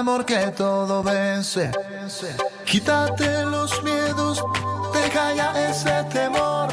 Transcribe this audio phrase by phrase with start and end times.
[0.00, 1.70] amor que todo vence.
[2.64, 4.42] Quítate los miedos,
[4.92, 6.68] deja ya ese temor.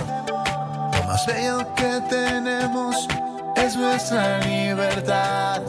[0.93, 3.07] Lo más bello que tenemos
[3.55, 5.61] es nuestra libertad.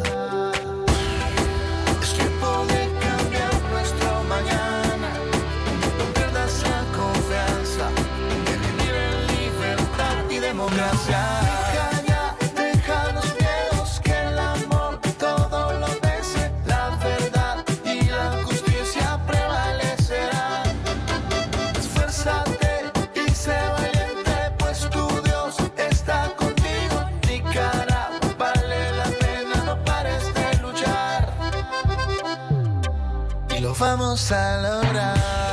[2.02, 5.10] Es tiempo de cambiar nuestro mañana.
[5.98, 7.86] No pierdas la confianza
[8.46, 11.41] de vivir en libertad y democracia.
[33.82, 35.51] Vamos a lograr.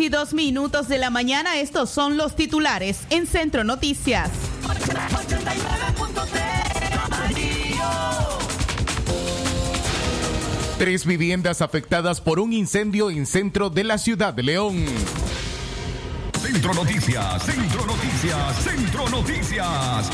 [0.00, 4.30] 6 y 2 minutos de la mañana, estos son los titulares en Centro Noticias.
[10.78, 14.86] Tres viviendas afectadas por un incendio en centro de la ciudad de León.
[16.40, 20.10] Centro Noticias, Centro Noticias, Centro Noticias.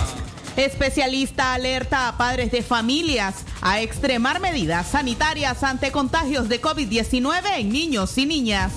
[0.56, 7.68] Especialista alerta a padres de familias a extremar medidas sanitarias ante contagios de COVID-19 en
[7.70, 8.72] niños y niñas.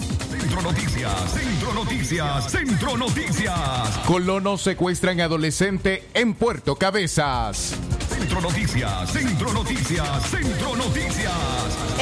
[0.60, 3.98] Centro Noticias, Centro Noticias, Centro Noticias.
[4.06, 7.76] Colonos secuestran adolescente en Puerto Cabezas.
[8.20, 11.32] Centro Noticias, Centro Noticias, Centro Noticias.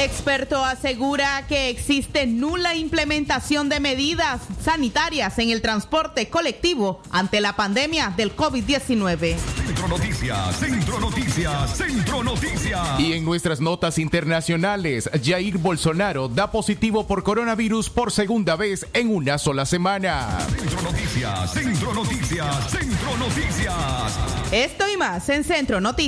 [0.00, 7.54] Experto asegura que existe nula implementación de medidas sanitarias en el transporte colectivo ante la
[7.54, 9.36] pandemia del COVID-19.
[9.38, 12.98] Centro Noticias, Centro Noticias, Centro Noticias.
[12.98, 19.14] Y en nuestras notas internacionales, Jair Bolsonaro da positivo por coronavirus por segunda vez en
[19.14, 20.38] una sola semana.
[20.50, 24.18] Centro Noticias, Centro Noticias, Centro Noticias.
[24.50, 26.07] Esto y más en Centro Noticias.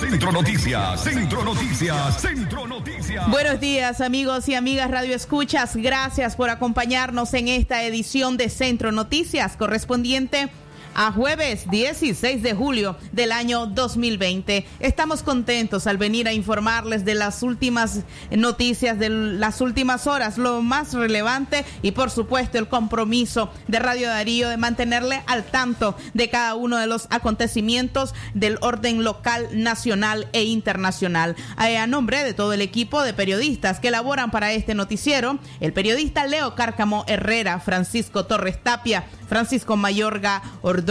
[0.00, 3.28] Centro Noticias, Centro Noticias, Centro Noticias.
[3.30, 5.74] Buenos días amigos y amigas Radio Escuchas.
[5.74, 10.50] Gracias por acompañarnos en esta edición de Centro Noticias correspondiente
[10.98, 14.66] a jueves 16 de julio del año 2020.
[14.80, 18.00] Estamos contentos al venir a informarles de las últimas
[18.32, 24.08] noticias de las últimas horas, lo más relevante y por supuesto el compromiso de Radio
[24.08, 30.26] Darío de mantenerle al tanto de cada uno de los acontecimientos del orden local, nacional
[30.32, 31.36] e internacional.
[31.64, 35.72] Eh, A nombre de todo el equipo de periodistas que elaboran para este noticiero, el
[35.72, 40.87] periodista Leo Cárcamo Herrera, Francisco Torres Tapia, Francisco Mayorga Ordóñez,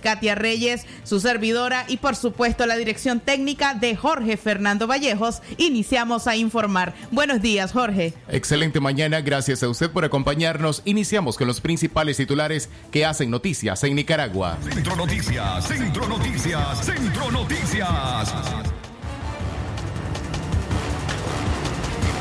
[0.00, 6.28] Katia Reyes, su servidora y por supuesto la dirección técnica de Jorge Fernando Vallejos, iniciamos
[6.28, 6.94] a informar.
[7.10, 8.14] Buenos días, Jorge.
[8.28, 10.82] Excelente mañana, gracias a usted por acompañarnos.
[10.84, 14.56] Iniciamos con los principales titulares que hacen noticias en Nicaragua.
[14.62, 18.34] Centro Noticias, Centro Noticias, Centro Noticias.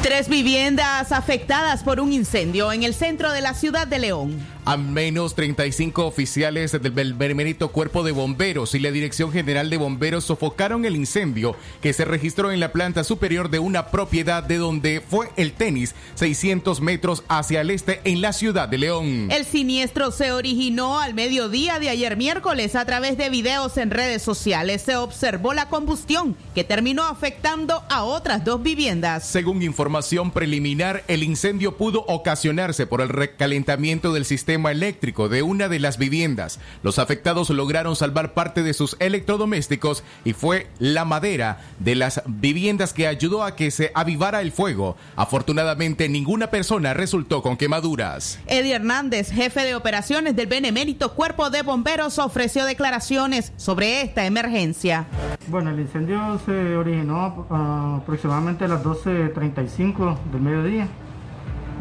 [0.02, 4.59] Tres viviendas afectadas por un incendio en el centro de la ciudad de León.
[4.70, 10.26] Al menos 35 oficiales del Benemérito Cuerpo de Bomberos y la Dirección General de Bomberos
[10.26, 15.02] sofocaron el incendio que se registró en la planta superior de una propiedad de donde
[15.02, 19.32] fue el tenis 600 metros hacia el este en la ciudad de León.
[19.32, 24.22] El siniestro se originó al mediodía de ayer miércoles a través de videos en redes
[24.22, 24.84] sociales.
[24.84, 29.28] Se observó la combustión que terminó afectando a otras dos viviendas.
[29.28, 35.70] Según información preliminar, el incendio pudo ocasionarse por el recalentamiento del sistema eléctrico de una
[35.70, 36.60] de las viviendas.
[36.84, 42.94] Los afectados lograron salvar parte de sus electrodomésticos y fue la madera de las viviendas
[42.94, 44.98] que ayudó a que se avivara el fuego.
[45.16, 48.40] Afortunadamente, ninguna persona resultó con quemaduras.
[48.48, 55.08] Eddie Hernández, jefe de operaciones del Benemérito Cuerpo de Bomberos, ofreció declaraciones sobre esta emergencia.
[55.48, 60.88] Bueno, el incendio se originó ah, aproximadamente a las 12.35 del mediodía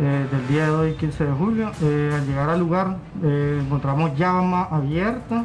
[0.01, 1.71] eh, del día de hoy, 15 de julio.
[1.83, 5.45] Eh, al llegar al lugar eh, encontramos llama abierta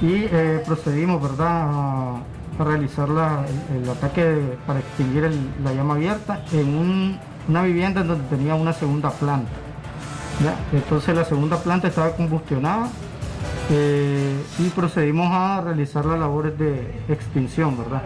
[0.00, 0.26] y
[0.66, 1.68] procedimos ¿verdad?
[1.70, 2.14] a,
[2.58, 3.44] realizar la-
[3.74, 5.28] el, ataque para extinguir
[5.64, 9.50] la llama abierta en un- una vivienda en donde tenía una segunda planta.
[10.72, 12.88] Entonces la segunda planta estaba combustionada
[13.70, 18.02] y procedimos a realizar las labores de extinción, ¿verdad?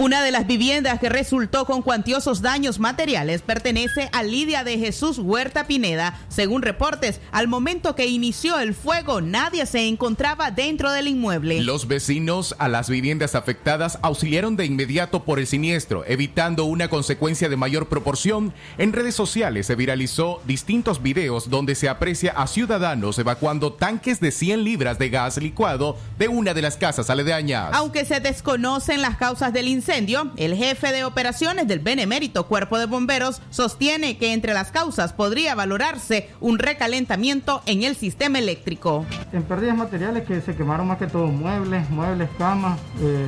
[0.00, 5.18] Una de las viviendas que resultó con cuantiosos daños materiales pertenece a Lidia de Jesús
[5.18, 6.20] Huerta Pineda.
[6.28, 11.62] Según reportes, al momento que inició el fuego, nadie se encontraba dentro del inmueble.
[11.62, 17.48] Los vecinos a las viviendas afectadas auxiliaron de inmediato por el siniestro, evitando una consecuencia
[17.48, 18.54] de mayor proporción.
[18.78, 24.30] En redes sociales se viralizó distintos videos donde se aprecia a ciudadanos evacuando tanques de
[24.30, 27.70] 100 libras de gas licuado de una de las casas aledañas.
[27.72, 32.84] Aunque se desconocen las causas del incendio, el jefe de operaciones del Benemérito Cuerpo de
[32.84, 39.06] Bomberos sostiene que entre las causas podría valorarse un recalentamiento en el sistema eléctrico.
[39.32, 43.24] En pérdidas materiales que se quemaron más que todo muebles, muebles, camas, eh,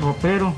[0.00, 0.54] roperos,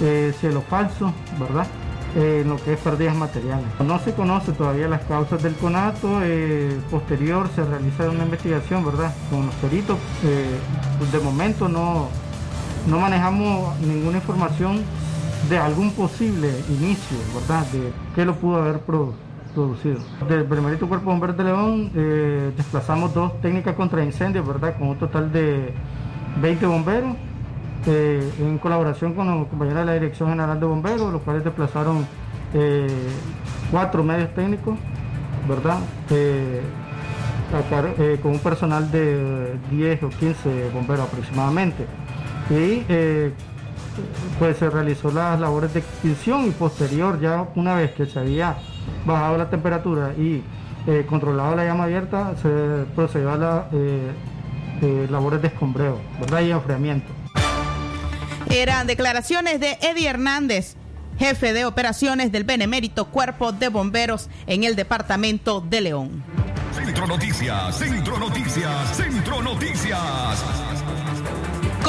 [0.00, 1.66] eh, cielo falso, ¿verdad?
[2.14, 3.66] Eh, en lo que es pérdidas materiales.
[3.84, 9.12] No se conoce todavía las causas del conato, eh, posterior se realiza una investigación, ¿verdad?
[9.28, 10.46] Con los peritos, eh,
[11.10, 12.10] de momento no,
[12.86, 14.82] no manejamos ninguna información
[15.48, 17.66] de algún posible inicio, ¿verdad?
[17.72, 19.12] De qué lo pudo haber produ-
[19.54, 19.98] producido.
[20.28, 24.76] Del Benemérito Cuerpo de de León eh, desplazamos dos técnicas contra incendios, ¿verdad?
[24.78, 25.72] Con un total de
[26.40, 27.14] 20 bomberos,
[27.86, 32.06] eh, en colaboración con los compañeros de la Dirección General de Bomberos, los cuales desplazaron
[32.54, 32.86] eh,
[33.70, 34.76] cuatro medios técnicos,
[35.48, 35.78] ¿verdad?
[38.22, 41.84] Con un personal de 10 o 15 bomberos aproximadamente.
[42.50, 43.32] Y eh,
[44.38, 48.56] pues se realizó las labores de extinción y posterior, ya una vez que se había
[49.04, 50.42] bajado la temperatura y
[50.86, 56.40] eh, controlado la llama abierta, se procedió a las labores de escombreo, ¿verdad?
[56.40, 57.12] Y enfriamiento.
[58.50, 60.76] Eran declaraciones de Eddie Hernández,
[61.18, 66.22] jefe de operaciones del Benemérito Cuerpo de Bomberos en el departamento de León.
[66.74, 70.44] Centro Noticias, Centro Noticias, Centro Noticias.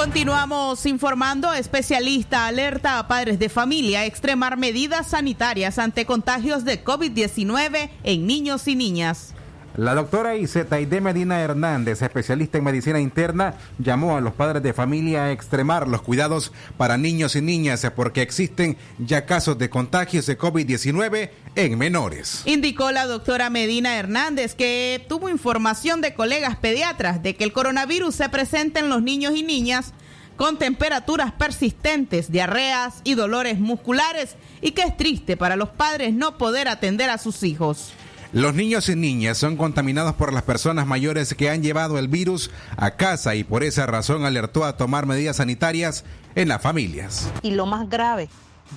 [0.04, 7.90] Continuamos informando, especialista alerta a padres de familia extremar medidas sanitarias ante contagios de COVID-19
[8.04, 9.33] en niños y niñas.
[9.76, 15.24] La doctora Isetaide Medina Hernández, especialista en medicina interna, llamó a los padres de familia
[15.24, 20.38] a extremar los cuidados para niños y niñas porque existen ya casos de contagios de
[20.38, 22.44] COVID-19 en menores.
[22.46, 28.14] Indicó la doctora Medina Hernández que tuvo información de colegas pediatras de que el coronavirus
[28.14, 29.94] se presenta en los niños y niñas
[30.36, 36.38] con temperaturas persistentes, diarreas y dolores musculares y que es triste para los padres no
[36.38, 37.92] poder atender a sus hijos.
[38.34, 42.50] Los niños y niñas son contaminados por las personas mayores que han llevado el virus
[42.78, 46.04] a casa y por esa razón alertó a tomar medidas sanitarias
[46.34, 47.32] en las familias.
[47.44, 48.30] Y lo más grave,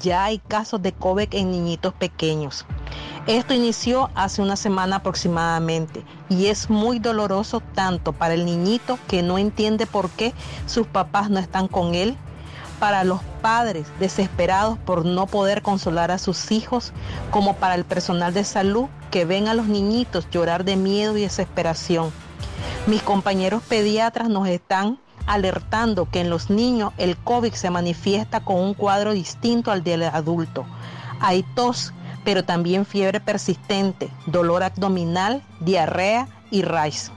[0.03, 2.67] ya hay casos de COVID en niñitos pequeños.
[3.27, 9.23] Esto inició hace una semana aproximadamente y es muy doloroso tanto para el niñito que
[9.23, 10.35] no entiende por qué
[10.67, 12.19] sus papás no están con él,
[12.79, 16.93] para los padres desesperados por no poder consolar a sus hijos,
[17.31, 21.23] como para el personal de salud que ven a los niñitos llorar de miedo y
[21.23, 22.13] desesperación.
[22.87, 28.57] Mis compañeros pediatras nos están alertando que en los niños el COVID se manifiesta con
[28.57, 30.65] un cuadro distinto al del adulto.
[31.21, 31.93] Hay tos,
[32.25, 37.11] pero también fiebre persistente, dolor abdominal, diarrea y raíz.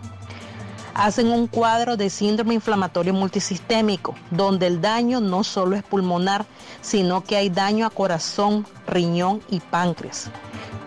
[0.99, 6.45] Hacen un cuadro de síndrome inflamatorio multisistémico, donde el daño no solo es pulmonar,
[6.81, 10.29] sino que hay daño a corazón, riñón y páncreas.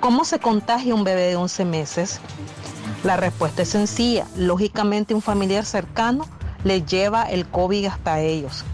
[0.01, 2.21] ¿Cómo se contagia un bebé de 11 meses?
[3.05, 4.27] La respuesta es sencilla.
[4.37, 6.27] Lógicamente un familiar cercano
[6.63, 8.67] le lleva el COVID hasta ellos.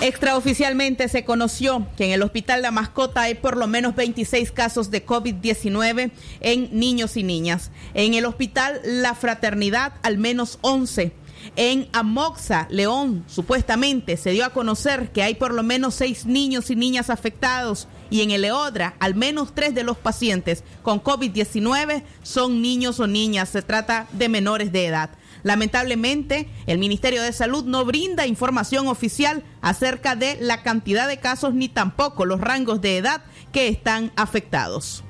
[0.00, 4.92] Extraoficialmente se conoció que en el Hospital La Mascota hay por lo menos 26 casos
[4.92, 7.72] de COVID-19 en niños y niñas.
[7.94, 11.12] En el Hospital La Fraternidad al menos 11.
[11.56, 16.70] En Amoxa, León, supuestamente se dio a conocer que hay por lo menos seis niños
[16.70, 22.04] y niñas afectados y en el Eodra al menos tres de los pacientes con COVID-19
[22.22, 23.48] son niños o niñas.
[23.48, 25.10] Se trata de menores de edad.
[25.42, 31.54] Lamentablemente, el Ministerio de Salud no brinda información oficial acerca de la cantidad de casos
[31.54, 35.04] ni tampoco los rangos de edad que están afectados.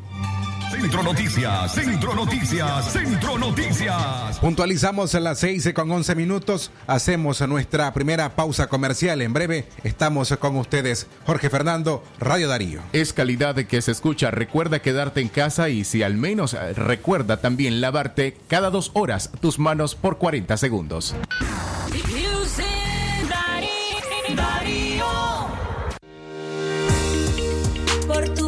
[0.71, 4.39] Centro Noticias, Centro Noticias, Centro Noticias.
[4.39, 6.71] Puntualizamos a las 6 con 11 minutos.
[6.87, 9.23] Hacemos nuestra primera pausa comercial.
[9.23, 11.07] En breve estamos con ustedes.
[11.27, 12.81] Jorge Fernando, Radio Darío.
[12.93, 14.31] Es calidad de que se escucha.
[14.31, 19.31] Recuerda quedarte en casa y si al menos eh, recuerda también lavarte cada dos horas
[19.41, 21.15] tus manos por 40 segundos.
[28.07, 28.48] Por tu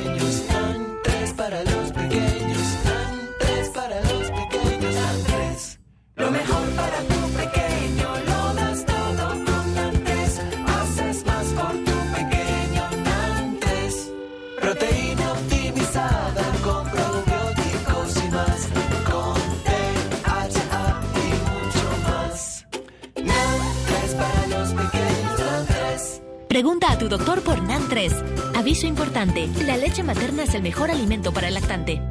[26.61, 28.55] Pregunta a tu doctor por NAN3.
[28.55, 32.10] Aviso importante, la leche materna es el mejor alimento para el lactante.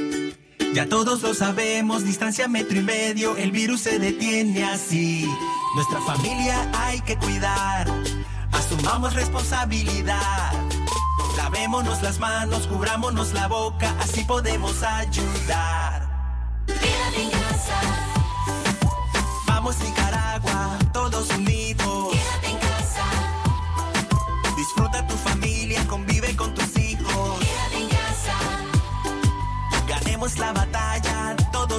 [0.73, 5.29] Ya todos lo sabemos, distancia metro y medio, el virus se detiene así.
[5.75, 7.87] Nuestra familia hay que cuidar,
[8.53, 10.53] asumamos responsabilidad.
[11.35, 16.09] Lavémonos las manos, cubrámonos la boca, así podemos ayudar.
[16.67, 17.81] Quédate en casa.
[19.47, 22.13] Vamos Nicaragua, todos unidos.
[22.13, 23.05] Quédate en casa.
[24.55, 27.39] Disfruta tu familia, convive con tus hijos.
[27.39, 28.37] Quédate en casa.
[29.87, 30.53] Ganemos la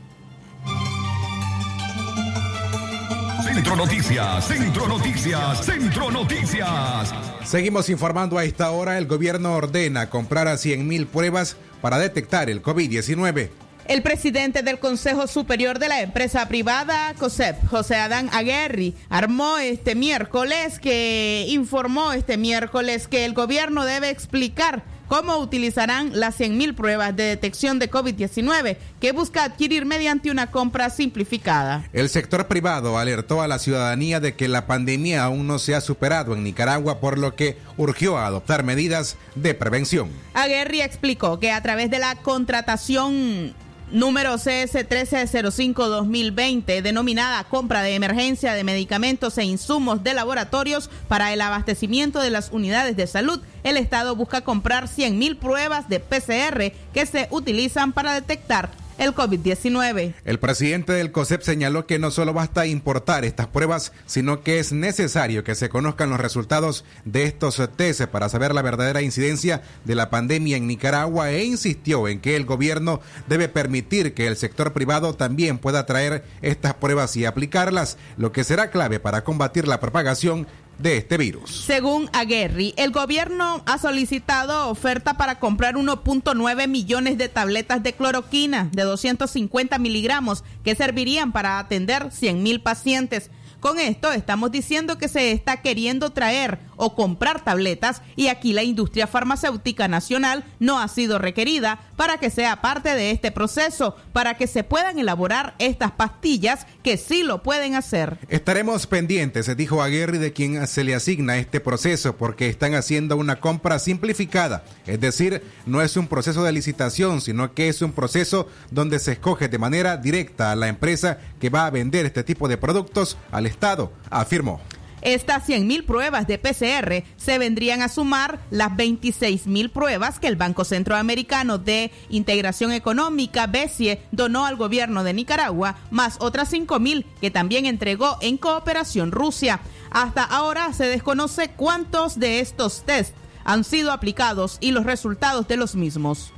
[3.54, 7.14] Centro Noticias, Centro Noticias, Centro Noticias.
[7.44, 8.98] Seguimos informando a esta hora.
[8.98, 13.50] El gobierno ordena comprar a 100 mil pruebas para detectar el COVID-19.
[13.90, 19.96] El presidente del Consejo Superior de la empresa privada COSEP, José Adán Aguerri, armó este
[19.96, 27.14] miércoles que informó este miércoles que el gobierno debe explicar cómo utilizarán las 100.000 pruebas
[27.14, 31.84] de detección de COVID-19 que busca adquirir mediante una compra simplificada.
[31.92, 35.82] El sector privado alertó a la ciudadanía de que la pandemia aún no se ha
[35.82, 40.10] superado en Nicaragua, por lo que urgió a adoptar medidas de prevención.
[40.34, 43.54] Aguerri explicó que a través de la contratación
[43.92, 51.42] número CS 1305-2020, denominada compra de emergencia de medicamentos e insumos de laboratorios para el
[51.42, 57.06] abastecimiento de las unidades de salud, el Estado busca comprar 100.000 pruebas de PCR que
[57.06, 58.70] se utilizan para detectar
[59.02, 60.14] el COVID-19.
[60.26, 64.74] El presidente del COSEP señaló que no solo basta importar estas pruebas, sino que es
[64.74, 69.96] necesario que se conozcan los resultados de estos test para saber la verdadera incidencia de
[69.96, 74.72] la pandemia en Nicaragua e insistió en que el gobierno debe permitir que el sector
[74.72, 79.80] privado también pueda traer estas pruebas y aplicarlas, lo que será clave para combatir la
[79.80, 80.46] propagación
[80.82, 81.52] de este virus.
[81.66, 88.70] Según Aguerri, el gobierno ha solicitado oferta para comprar 1.9 millones de tabletas de cloroquina
[88.72, 93.30] de 250 miligramos que servirían para atender 100 mil pacientes.
[93.60, 98.64] Con esto estamos diciendo que se está queriendo traer o comprar tabletas y aquí la
[98.64, 104.36] industria farmacéutica nacional no ha sido requerida para que sea parte de este proceso, para
[104.36, 108.18] que se puedan elaborar estas pastillas que sí lo pueden hacer.
[108.30, 113.40] Estaremos pendientes, dijo Aguirre, de quien se le asigna este proceso porque están haciendo una
[113.40, 118.48] compra simplificada, es decir, no es un proceso de licitación, sino que es un proceso
[118.72, 122.48] donde se escoge de manera directa a la empresa que va a vender este tipo
[122.48, 124.62] de productos al Estado, afirmó.
[125.02, 130.64] Estas 100.000 pruebas de PCR se vendrían a sumar las 26.000 pruebas que el Banco
[130.64, 137.66] Centroamericano de Integración Económica, BESIE, donó al gobierno de Nicaragua, más otras 5.000 que también
[137.66, 139.62] entregó en cooperación Rusia.
[139.90, 145.58] Hasta ahora se desconoce cuántos de estos test han sido aplicados y los resultados de
[145.58, 146.32] los mismos.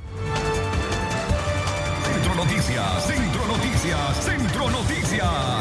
[2.04, 5.53] Centro Noticias, Centro Noticias, Centro Noticias.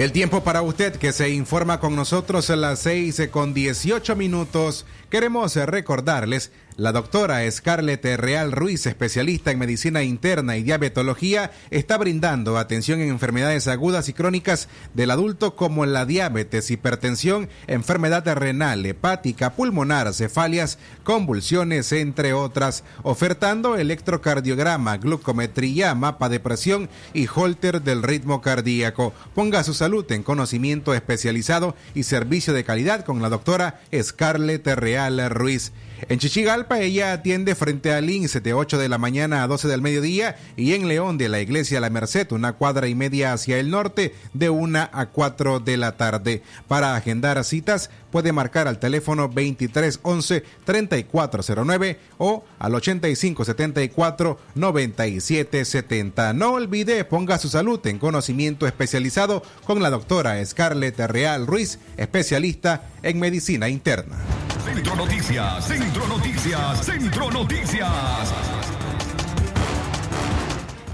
[0.00, 4.86] El tiempo para usted que se informa con nosotros a las 6 con 18 minutos.
[5.10, 12.56] Queremos recordarles la doctora Scarlett Real Ruiz, especialista en medicina interna y diabetología, está brindando
[12.56, 19.52] atención en enfermedades agudas y crónicas del adulto como la diabetes, hipertensión, enfermedad renal, hepática,
[19.56, 28.40] pulmonar, cefalias, convulsiones, entre otras, ofertando electrocardiograma, glucometría, mapa de presión y holter del ritmo
[28.40, 29.12] cardíaco.
[29.34, 34.99] Ponga su salud en conocimiento especializado y servicio de calidad con la doctora Scarlett Real
[35.28, 35.72] Ruiz.
[36.08, 39.82] En Chichigalpa ella atiende frente al INSE de 8 de la mañana a 12 del
[39.82, 43.70] mediodía y en León de la Iglesia La Merced, una cuadra y media hacia el
[43.70, 46.42] norte, de 1 a 4 de la tarde.
[46.68, 56.32] Para agendar citas puede marcar al teléfono 2311 3409 o al 8574 9770.
[56.32, 62.88] No olvide, ponga su salud en conocimiento especializado con la doctora Scarlett Real Ruiz, especialista
[63.02, 64.16] en medicina interna.
[64.64, 68.79] Centro Noticias, Centro Noticias, Centro Noticias.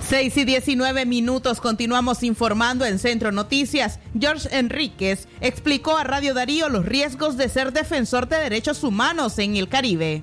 [0.09, 3.99] 6 y 19 minutos continuamos informando en Centro Noticias.
[4.17, 9.57] George Enríquez explicó a Radio Darío los riesgos de ser defensor de derechos humanos en
[9.57, 10.23] el Caribe.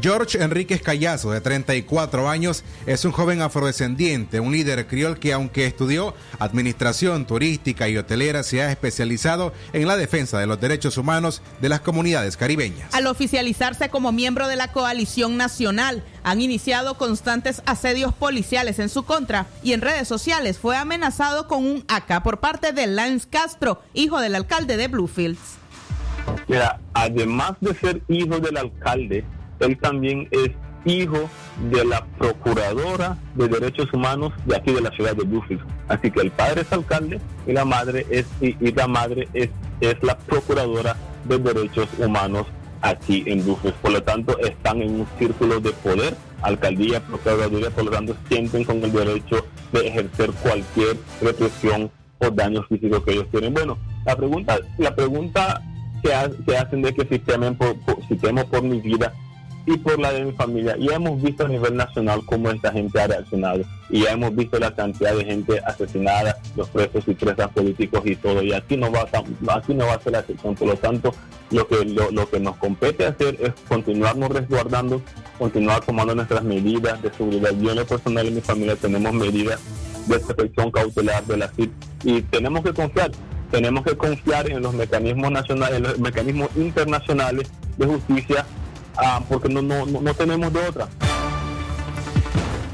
[0.00, 5.66] George Enríquez Callazo, de 34 años, es un joven afrodescendiente, un líder criol que aunque
[5.66, 11.42] estudió administración turística y hotelera, se ha especializado en la defensa de los derechos humanos
[11.60, 12.94] de las comunidades caribeñas.
[12.94, 19.04] Al oficializarse como miembro de la coalición nacional, han iniciado constantes asedios policiales en su
[19.04, 23.82] contra y en redes sociales fue amenazado con un AK por parte de Lance Castro,
[23.94, 25.56] hijo del alcalde de Bluefields.
[26.46, 29.24] Mira, además de ser hijo del alcalde,
[29.60, 30.50] él también es
[30.84, 31.28] hijo
[31.70, 35.60] de la procuradora de derechos humanos de aquí de la ciudad de Bluefield.
[35.88, 39.96] Así que el padre es alcalde y la madre es y, la madre es, es
[40.02, 42.46] la procuradora de derechos humanos
[42.80, 43.74] aquí en Bluefield.
[43.76, 48.64] Por lo tanto, están en un círculo de poder, alcaldía, procuraduría, por lo tanto, sienten
[48.64, 53.52] con el derecho de ejercer cualquier represión o daño físico que ellos tienen.
[53.52, 55.60] Bueno, la pregunta, la pregunta
[56.02, 59.12] que hacen de que si temen por, por- si temo por mi vida,
[59.68, 60.76] y por la de mi familia.
[60.78, 63.64] Y hemos visto a nivel nacional cómo esta gente ha reaccionado.
[63.90, 68.16] Y ya hemos visto la cantidad de gente asesinada, los presos y presas políticos y
[68.16, 68.42] todo.
[68.42, 70.54] Y aquí no va a, aquí no va a ser la excepción.
[70.54, 71.14] Por lo tanto,
[71.50, 75.02] lo que, lo, que nos compete hacer es continuarnos resguardando,
[75.38, 77.50] continuar tomando nuestras medidas de seguridad.
[77.60, 79.60] Yo en lo personal y mi familia tenemos medidas
[80.06, 81.70] de protección cautelar de la CIP
[82.04, 83.10] y tenemos que confiar
[83.50, 88.44] tenemos que confiar en los mecanismos nacionales, en los mecanismos internacionales de justicia,
[88.98, 90.88] ah, porque no, no, no tenemos de otra.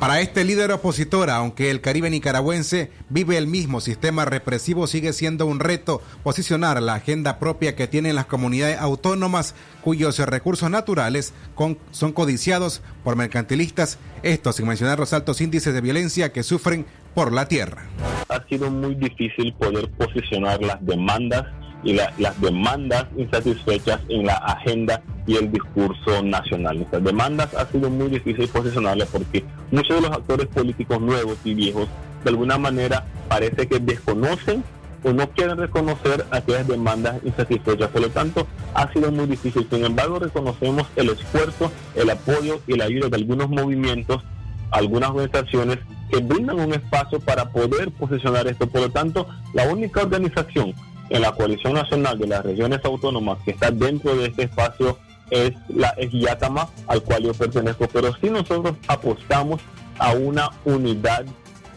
[0.04, 5.46] Para este líder opositor, aunque el Caribe nicaragüense vive el mismo sistema represivo, sigue siendo
[5.46, 11.78] un reto posicionar la agenda propia que tienen las comunidades autónomas cuyos recursos naturales con,
[11.90, 16.84] son codiciados por mercantilistas, esto sin mencionar los altos índices de violencia que sufren
[17.14, 17.86] por la tierra.
[18.28, 21.46] Ha sido muy difícil poder posicionar las demandas
[21.84, 26.82] y las demandas insatisfechas en la agenda y el discurso nacional.
[26.82, 31.54] Estas demandas ha sido muy difícil posicionarlas porque muchos de los actores políticos nuevos y
[31.54, 31.88] viejos
[32.24, 34.64] de alguna manera parece que desconocen
[35.04, 37.90] o no quieren reconocer aquellas demandas insatisfechas.
[37.90, 39.66] Por lo tanto, ha sido muy difícil.
[39.70, 44.22] Sin embargo, reconocemos el esfuerzo, el apoyo y la ayuda de algunos movimientos,
[44.70, 45.78] algunas organizaciones
[46.10, 48.66] que brindan un espacio para poder posicionar esto.
[48.66, 50.74] Por lo tanto, la única organización
[51.10, 54.98] en la coalición nacional de las regiones autónomas que está dentro de este espacio
[55.30, 59.60] es la es Yatama, al cual yo pertenezco, pero si nosotros apostamos
[59.98, 61.24] a una unidad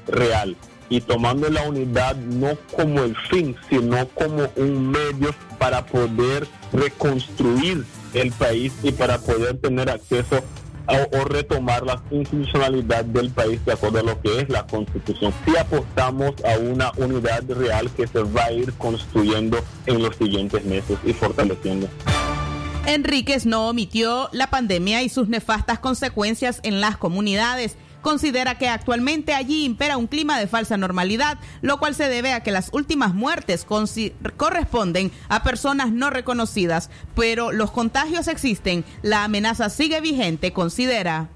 [0.08, 0.56] real.
[0.90, 7.84] Y tomando la unidad no como el fin, sino como un medio para poder reconstruir
[8.13, 10.42] el país y para poder tener acceso
[10.88, 15.34] o, retomar la institucionalidad del país de acuerdo a lo que es la constitución.
[15.45, 20.63] Si apostamos a una unidad real que se va a ir construyendo en los siguientes
[20.65, 21.88] meses y fortaleciendo.
[22.86, 27.76] Enríquez no omitió la pandemia y sus nefastas consecuencias en las comunidades
[28.08, 32.41] considera que actualmente allí impera un clima de falsa normalidad, lo cual se debe a
[32.41, 33.67] que las últimas muertes
[34.38, 41.28] corresponden a personas no reconocidas, pero los contagios existen, la amenaza sigue vigente, considera.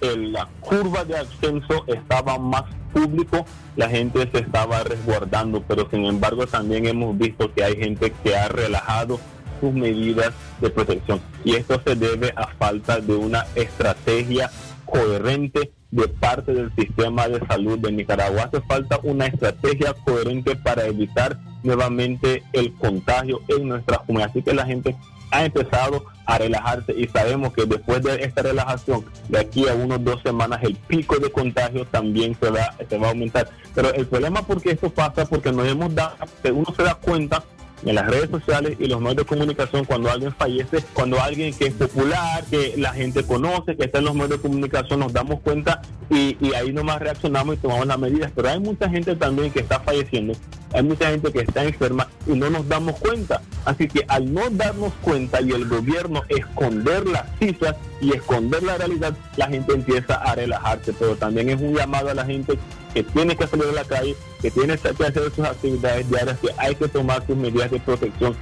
[0.00, 3.44] La curva de ascenso estaba más público,
[3.74, 8.36] la gente se estaba resguardando, pero sin embargo también hemos visto que hay gente que
[8.36, 9.18] ha relajado
[9.60, 14.52] sus medidas de protección y esto se debe a falta de una estrategia
[14.90, 18.44] coherente de parte del sistema de salud de Nicaragua.
[18.44, 24.30] Hace falta una estrategia coherente para evitar nuevamente el contagio en nuestra comunidad.
[24.30, 24.96] Así que la gente
[25.30, 30.02] ha empezado a relajarse y sabemos que después de esta relajación, de aquí a unos
[30.02, 33.48] dos semanas, el pico de contagio también se va, se va a aumentar.
[33.74, 36.16] Pero el problema porque esto pasa, porque nos hemos dado,
[36.52, 37.44] uno se da cuenta
[37.84, 41.66] en las redes sociales y los medios de comunicación cuando alguien fallece, cuando alguien que
[41.66, 45.40] es popular, que la gente conoce, que está en los medios de comunicación, nos damos
[45.40, 48.32] cuenta y, y ahí nomás reaccionamos y tomamos las medidas.
[48.34, 50.34] Pero hay mucha gente también que está falleciendo,
[50.72, 53.40] hay mucha gente que está enferma y no nos damos cuenta.
[53.64, 58.76] Así que al no darnos cuenta y el gobierno esconder las cifras y esconder la
[58.76, 60.92] realidad, la gente empieza a relajarse.
[60.92, 62.58] Pero también es un llamado a la gente
[62.92, 66.48] que tiene que salir a la calle, que tiene que hacer sus actividades diarias, que
[66.56, 68.36] hay que tomar sus medidas de protección.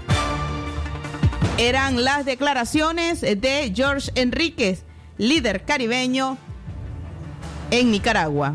[1.58, 4.84] Eran las declaraciones de George Enríquez,
[5.16, 6.36] líder caribeño
[7.70, 8.54] en Nicaragua.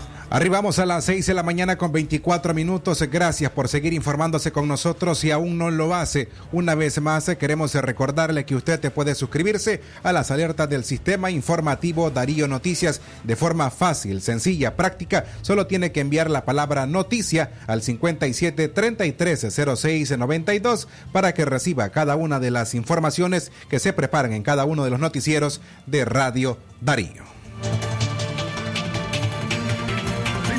[0.33, 3.03] Arribamos a las 6 de la mañana con 24 minutos.
[3.11, 5.19] Gracias por seguir informándose con nosotros.
[5.19, 9.81] Si aún no lo hace, una vez más queremos recordarle que usted te puede suscribirse
[10.03, 15.25] a las alertas del sistema informativo Darío Noticias de forma fácil, sencilla, práctica.
[15.41, 21.89] Solo tiene que enviar la palabra noticia al 57 33 06 92 para que reciba
[21.89, 26.05] cada una de las informaciones que se preparan en cada uno de los noticieros de
[26.05, 27.25] Radio Darío.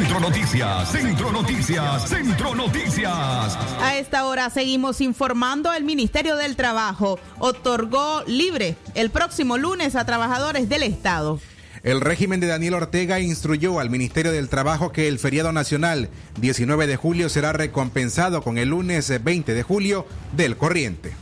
[0.03, 3.57] Centro Noticias, Centro Noticias, Centro Noticias.
[3.81, 5.73] A esta hora seguimos informando.
[5.73, 11.39] El Ministerio del Trabajo otorgó libre el próximo lunes a trabajadores del Estado.
[11.85, 16.09] El régimen de Daniel Ortega instruyó al Ministerio del Trabajo que el feriado nacional
[16.41, 21.13] 19 de julio será recompensado con el lunes 20 de julio del corriente.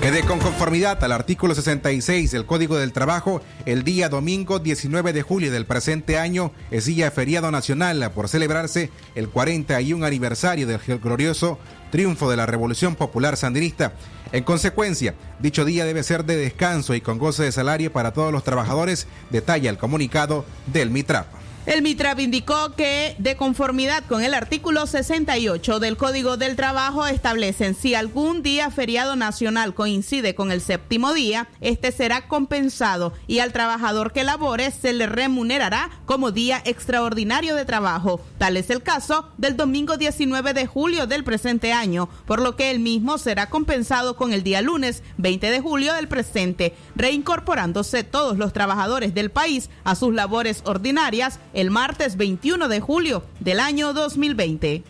[0.00, 5.20] Quede con conformidad al artículo 66 del Código del Trabajo, el día domingo 19 de
[5.20, 11.58] julio del presente año es día feriado nacional por celebrarse el 41 aniversario del glorioso
[11.90, 13.92] triunfo de la Revolución Popular Sandinista.
[14.32, 18.32] En consecuencia, dicho día debe ser de descanso y con goce de salario para todos
[18.32, 21.39] los trabajadores, detalla el comunicado del MITRAP.
[21.70, 27.76] El MITRAP indicó que, de conformidad con el artículo 68 del Código del Trabajo, establecen
[27.76, 33.52] si algún día feriado nacional coincide con el séptimo día, este será compensado y al
[33.52, 38.20] trabajador que labore se le remunerará como día extraordinario de trabajo.
[38.38, 42.72] Tal es el caso del domingo 19 de julio del presente año, por lo que
[42.72, 48.38] el mismo será compensado con el día lunes 20 de julio del presente, reincorporándose todos
[48.38, 53.92] los trabajadores del país a sus labores ordinarias el martes 21 de julio del año
[53.92, 54.82] 2020.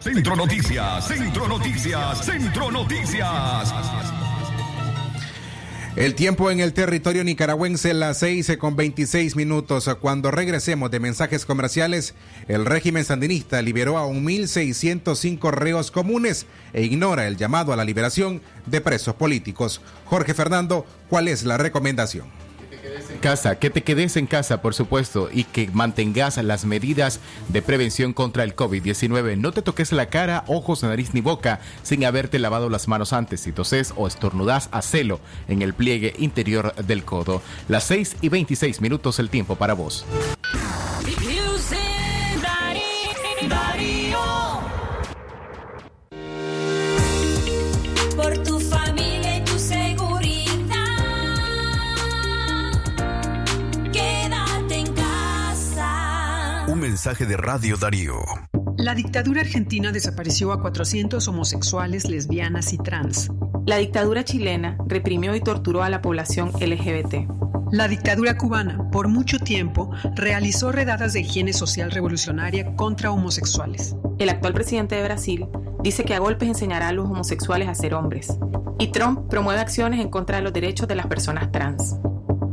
[0.00, 3.72] Centro Noticias, Centro Noticias, Centro Noticias.
[5.94, 9.88] El tiempo en el territorio nicaragüense, las 6 con 26 minutos.
[10.00, 12.14] Cuando regresemos de mensajes comerciales,
[12.48, 18.42] el régimen sandinista liberó a 1.605 reos comunes e ignora el llamado a la liberación
[18.66, 19.80] de presos políticos.
[20.06, 22.41] Jorge Fernando, ¿cuál es la recomendación?
[23.20, 28.12] Casa, que te quedes en casa, por supuesto, y que mantengas las medidas de prevención
[28.12, 29.36] contra el COVID-19.
[29.36, 33.40] No te toques la cara, ojos, nariz ni boca sin haberte lavado las manos antes.
[33.40, 37.42] Si toses o estornudas, hacelo en el pliegue interior del codo.
[37.68, 40.04] Las 6 y 26 minutos el tiempo para vos.
[56.92, 58.20] Mensaje de Radio Darío.
[58.76, 63.30] La dictadura argentina desapareció a 400 homosexuales, lesbianas y trans.
[63.64, 67.30] La dictadura chilena reprimió y torturó a la población LGBT.
[67.70, 73.96] La dictadura cubana, por mucho tiempo, realizó redadas de higiene social revolucionaria contra homosexuales.
[74.18, 75.46] El actual presidente de Brasil
[75.82, 78.36] dice que a golpes enseñará a los homosexuales a ser hombres.
[78.78, 81.96] Y Trump promueve acciones en contra de los derechos de las personas trans.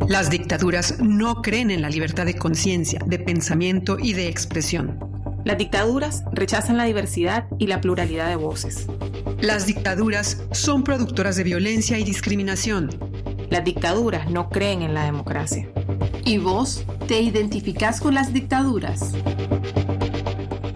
[0.10, 4.98] Las dictaduras no creen en la libertad de conciencia, de pensamiento y de expresión.
[5.46, 8.88] Las dictaduras rechazan la diversidad y la pluralidad de voces.
[9.40, 12.90] Las dictaduras son productoras de violencia y discriminación.
[13.52, 15.70] Las dictaduras no creen en la democracia.
[16.26, 19.14] ¿Y vos te identificás con las dictaduras?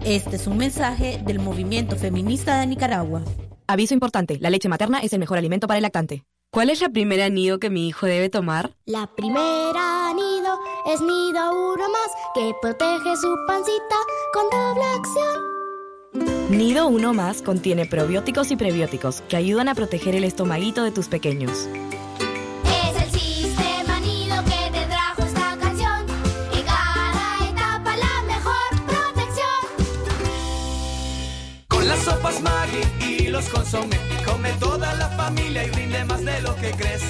[0.04, 3.24] Este es un mensaje del movimiento feminista de Nicaragua.
[3.66, 6.24] Aviso importante, la leche materna es el mejor alimento para el lactante.
[6.54, 8.70] ¿Cuál es la primera nido que mi hijo debe tomar?
[8.86, 13.96] La primera nido es nido uno más que protege su pancita
[14.32, 15.54] con doble acción.
[16.50, 21.08] Nido 1 más contiene probióticos y prebióticos que ayudan a proteger el estomaguito de tus
[21.08, 21.68] pequeños.
[32.24, 36.70] Sopas Maggi y los consomé, come toda la familia y rinde más de lo que
[36.70, 37.02] crees.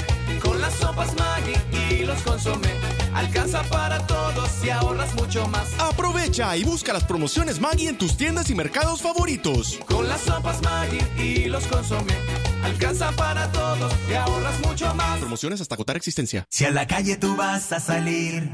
[0.43, 1.55] Con las sopas Maggi
[1.95, 2.71] y los consomé,
[3.15, 5.69] alcanza para todos y ahorras mucho más.
[5.79, 9.79] Aprovecha y busca las promociones Maggi en tus tiendas y mercados favoritos.
[9.87, 12.17] Con las sopas Maggi y los consomé,
[12.65, 15.21] alcanza para todos y ahorras mucho más.
[15.21, 16.45] Promociones hasta agotar existencia.
[16.49, 18.51] Si a la calle tú vas a salir,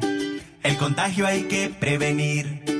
[0.62, 2.79] el contagio hay que prevenir.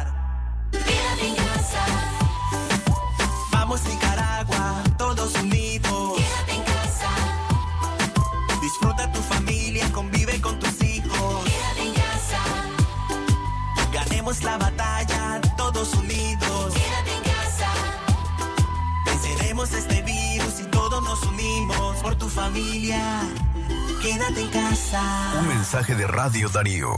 [25.71, 26.89] Mensaje de Radio Darío.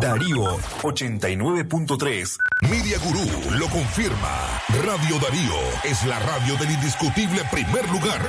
[0.00, 2.38] Darío 89.3.
[2.68, 4.60] Media Gurú lo confirma.
[4.84, 8.20] Radio Darío es la radio del indiscutible primer lugar.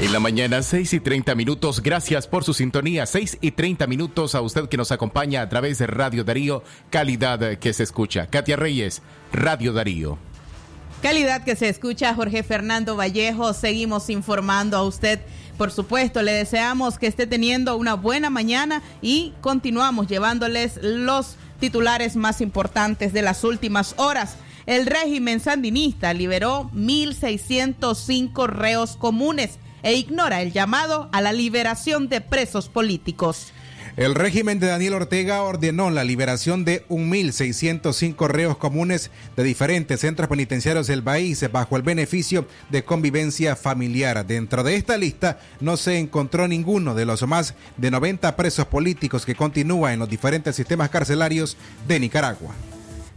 [0.00, 1.80] En la mañana, 6 y 30 minutos.
[1.80, 3.06] Gracias por su sintonía.
[3.06, 6.64] 6 y 30 minutos a usted que nos acompaña a través de Radio Darío.
[6.90, 8.26] Calidad que se escucha.
[8.26, 9.00] Katia Reyes,
[9.32, 10.18] Radio Darío.
[11.04, 13.52] Calidad que se escucha, Jorge Fernando Vallejo.
[13.52, 15.20] Seguimos informando a usted.
[15.58, 22.16] Por supuesto, le deseamos que esté teniendo una buena mañana y continuamos llevándoles los titulares
[22.16, 24.36] más importantes de las últimas horas.
[24.64, 32.22] El régimen sandinista liberó 1.605 reos comunes e ignora el llamado a la liberación de
[32.22, 33.52] presos políticos.
[33.96, 40.28] El régimen de Daniel Ortega ordenó la liberación de 1.605 reos comunes de diferentes centros
[40.28, 44.26] penitenciarios del país bajo el beneficio de convivencia familiar.
[44.26, 49.24] Dentro de esta lista no se encontró ninguno de los más de 90 presos políticos
[49.24, 52.52] que continúan en los diferentes sistemas carcelarios de Nicaragua.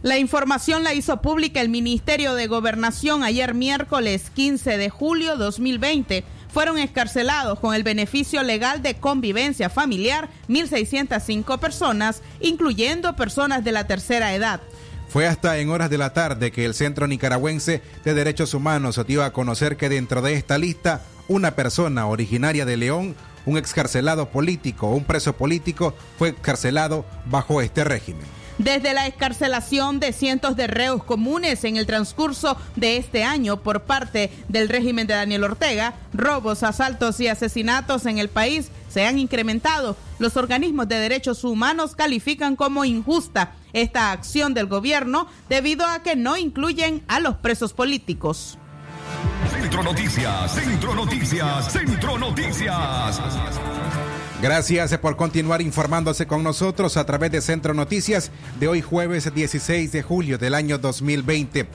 [0.02, 6.22] La información la hizo pública el Ministerio de Gobernación ayer miércoles 15 de julio 2020
[6.52, 13.86] fueron escarcelados con el beneficio legal de convivencia familiar 1.605 personas, incluyendo personas de la
[13.86, 14.60] tercera edad.
[15.08, 19.24] Fue hasta en horas de la tarde que el Centro Nicaragüense de Derechos Humanos dio
[19.24, 23.14] a conocer que dentro de esta lista, una persona originaria de León,
[23.46, 28.26] un excarcelado político un preso político, fue excarcelado bajo este régimen.
[28.58, 33.84] Desde la escarcelación de cientos de reos comunes en el transcurso de este año por
[33.84, 39.18] parte del régimen de Daniel Ortega, robos, asaltos y asesinatos en el país se han
[39.18, 39.96] incrementado.
[40.18, 46.16] Los organismos de derechos humanos califican como injusta esta acción del gobierno debido a que
[46.16, 48.58] no incluyen a los presos políticos.
[49.50, 53.20] Centro Noticias, Centro Noticias, Centro Noticias.
[54.40, 59.90] Gracias por continuar informándose con nosotros a través de Centro Noticias de hoy jueves 16
[59.90, 61.66] de julio del año 2020.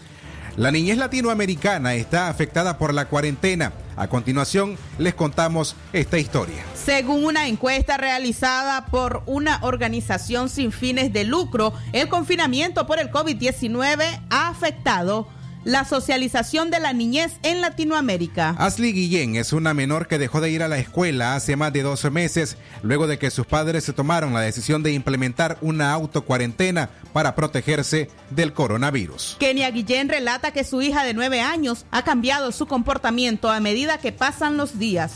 [0.56, 3.74] La niñez latinoamericana está afectada por la cuarentena.
[3.98, 6.64] A continuación les contamos esta historia.
[6.74, 13.12] Según una encuesta realizada por una organización sin fines de lucro, el confinamiento por el
[13.12, 15.28] COVID-19 ha afectado
[15.66, 18.56] la socialización de la niñez en Latinoamérica.
[18.58, 21.84] Ashley Guillén es una menor que dejó de ir a la escuela hace más de
[21.84, 26.90] 12 meses, luego de que sus padres se tomaron la decisión de implementar una autocuarentena
[27.14, 29.38] para protegerse del coronavirus.
[29.40, 33.98] Kenia Guillén relata que su hija de 9 años ha cambiado su comportamiento a medida
[33.98, 35.14] que pasan los días.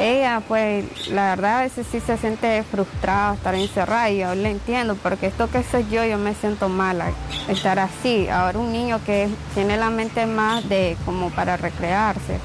[0.00, 4.50] Ella, pues, la verdad a veces sí se siente frustrada estar encerrada y yo le
[4.50, 7.12] entiendo, porque esto que soy yo, yo me siento mala
[7.50, 8.26] estar así.
[8.28, 12.38] Ahora un niño que tiene la mente más de como para recrearse.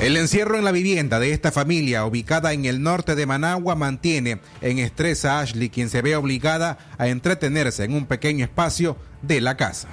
[0.00, 4.38] El encierro en la vivienda de esta familia, ubicada en el norte de Managua, mantiene
[4.60, 9.40] en estrés a Ashley, quien se ve obligada a entretenerse en un pequeño espacio de
[9.40, 9.88] la casa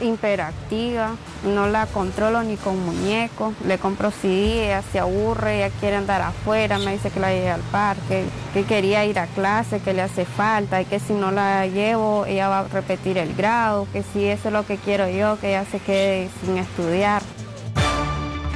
[0.00, 5.96] hiperactiva, no la controlo ni con muñecos, le compro CD, ella se aburre, ella quiere
[5.96, 9.94] andar afuera, me dice que la lleve al parque, que quería ir a clase, que
[9.94, 13.86] le hace falta y que si no la llevo ella va a repetir el grado,
[13.92, 17.22] que si eso es lo que quiero yo, que ella se quede sin estudiar.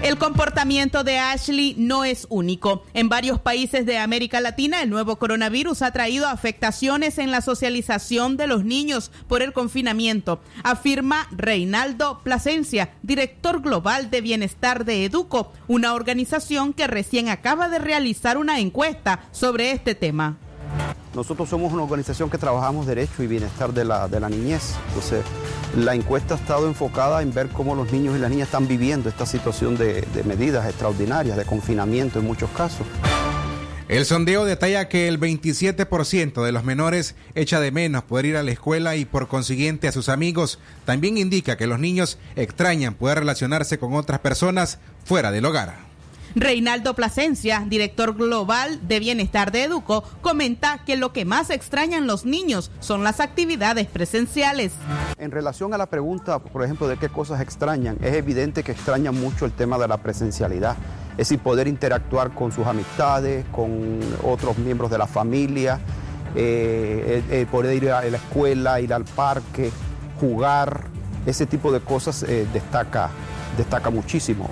[0.03, 2.83] El comportamiento de Ashley no es único.
[2.93, 8.37] En varios países de América Latina, el nuevo coronavirus ha traído afectaciones en la socialización
[8.37, 15.53] de los niños por el confinamiento, afirma Reinaldo Plasencia, director global de bienestar de Educo,
[15.69, 20.37] una organización que recién acaba de realizar una encuesta sobre este tema.
[21.14, 24.75] Nosotros somos una organización que trabajamos derecho y bienestar de la, de la niñez.
[24.88, 25.22] Entonces,
[25.77, 29.11] la encuesta ha estado enfocada en ver cómo los niños y las niñas están viviendo
[29.11, 32.87] esta situación de, de medidas extraordinarias, de confinamiento en muchos casos.
[33.88, 38.42] El sondeo detalla que el 27% de los menores echa de menos poder ir a
[38.42, 40.59] la escuela y por consiguiente a sus amigos.
[40.87, 45.92] También indica que los niños extrañan poder relacionarse con otras personas fuera del hogar.
[46.35, 52.25] Reinaldo Plasencia, director global de bienestar de Educo, comenta que lo que más extrañan los
[52.25, 54.73] niños son las actividades presenciales.
[55.18, 59.18] En relación a la pregunta, por ejemplo, de qué cosas extrañan, es evidente que extrañan
[59.21, 60.77] mucho el tema de la presencialidad,
[61.12, 65.81] es decir, poder interactuar con sus amistades, con otros miembros de la familia,
[66.35, 69.71] eh, eh, poder ir a la escuela, ir al parque,
[70.18, 70.87] jugar,
[71.27, 73.11] ese tipo de cosas eh, destaca,
[73.57, 74.49] destaca muchísimo.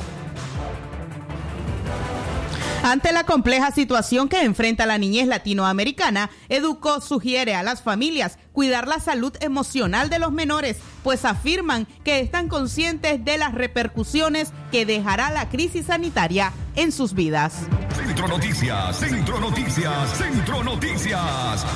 [2.82, 8.88] Ante la compleja situación que enfrenta la niñez latinoamericana, Educo sugiere a las familias cuidar
[8.88, 14.86] la salud emocional de los menores, pues afirman que están conscientes de las repercusiones que
[14.86, 17.52] dejará la crisis sanitaria en sus vidas.
[17.94, 21.66] Centro Noticias, Centro Noticias, Centro Noticias.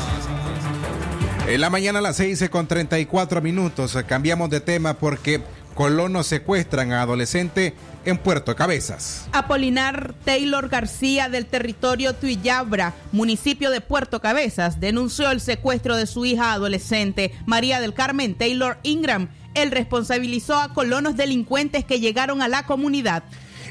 [1.46, 5.42] En la mañana a las 6 con 34 minutos cambiamos de tema porque
[5.74, 9.26] colonos secuestran a adolescente en Puerto Cabezas.
[9.32, 16.24] Apolinar Taylor García del territorio Tuyabra, municipio de Puerto Cabezas, denunció el secuestro de su
[16.24, 19.28] hija adolescente, María del Carmen Taylor Ingram.
[19.54, 23.24] Él responsabilizó a colonos delincuentes que llegaron a la comunidad.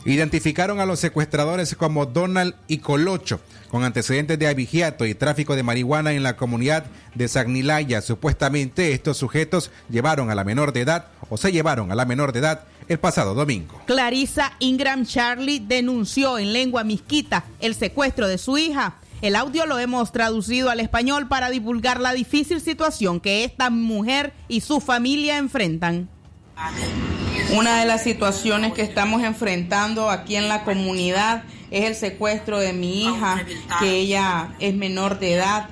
[0.06, 3.40] Identificaron a los secuestradores como Donald y Colocho,
[3.70, 6.86] con antecedentes de abigiato y tráfico de marihuana en la comunidad
[7.16, 8.02] de Sagnilaya.
[8.02, 12.34] Supuestamente estos sujetos llevaron a la menor de edad o se llevaron a la menor
[12.34, 13.82] de edad el pasado domingo.
[13.86, 18.96] Clarissa Ingram Charlie denunció en lengua misquita el secuestro de su hija.
[19.22, 24.34] El audio lo hemos traducido al español para divulgar la difícil situación que esta mujer
[24.50, 26.10] y su familia enfrentan.
[27.52, 32.74] Una de las situaciones que estamos enfrentando aquí en la comunidad es el secuestro de
[32.74, 33.44] mi hija,
[33.80, 35.70] que ella es menor de edad.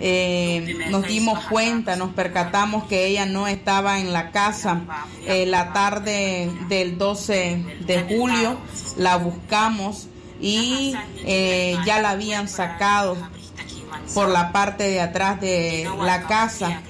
[0.00, 4.80] Eh, nos dimos cuenta, nos percatamos que ella no estaba en la casa
[5.26, 8.58] eh, la tarde del 12 de julio,
[8.96, 10.08] la buscamos
[10.40, 10.94] y
[11.24, 13.16] eh, ya la habían sacado
[14.12, 16.82] por la parte de atrás de la casa.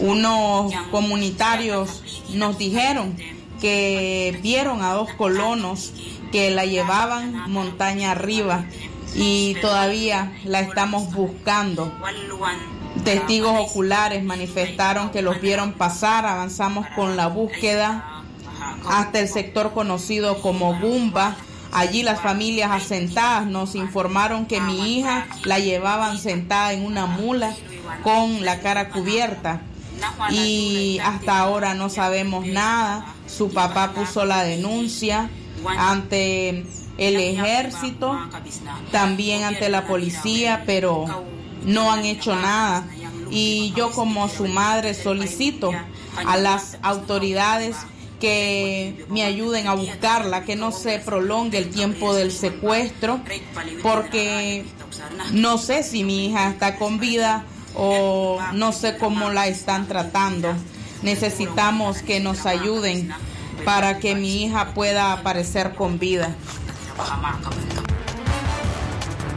[0.00, 3.16] Unos comunitarios nos dijeron
[3.64, 5.94] que vieron a dos colonos
[6.30, 8.66] que la llevaban montaña arriba
[9.14, 11.90] y todavía la estamos buscando.
[13.04, 18.22] Testigos oculares manifestaron que los vieron pasar, avanzamos con la búsqueda
[18.86, 21.34] hasta el sector conocido como Gumba.
[21.72, 27.54] Allí las familias asentadas nos informaron que mi hija la llevaban sentada en una mula
[28.02, 29.62] con la cara cubierta
[30.30, 33.14] y hasta ahora no sabemos nada.
[33.26, 35.30] Su papá puso la denuncia
[35.76, 36.66] ante
[36.98, 38.16] el ejército,
[38.92, 41.06] también ante la policía, pero
[41.64, 42.86] no han hecho nada.
[43.30, 45.72] Y yo como su madre solicito
[46.26, 47.76] a las autoridades
[48.20, 53.20] que me ayuden a buscarla, que no se prolongue el tiempo del secuestro,
[53.82, 54.64] porque
[55.32, 60.54] no sé si mi hija está con vida o no sé cómo la están tratando.
[61.02, 63.10] Necesitamos que nos ayuden
[63.64, 66.34] para que mi hija pueda aparecer con vida.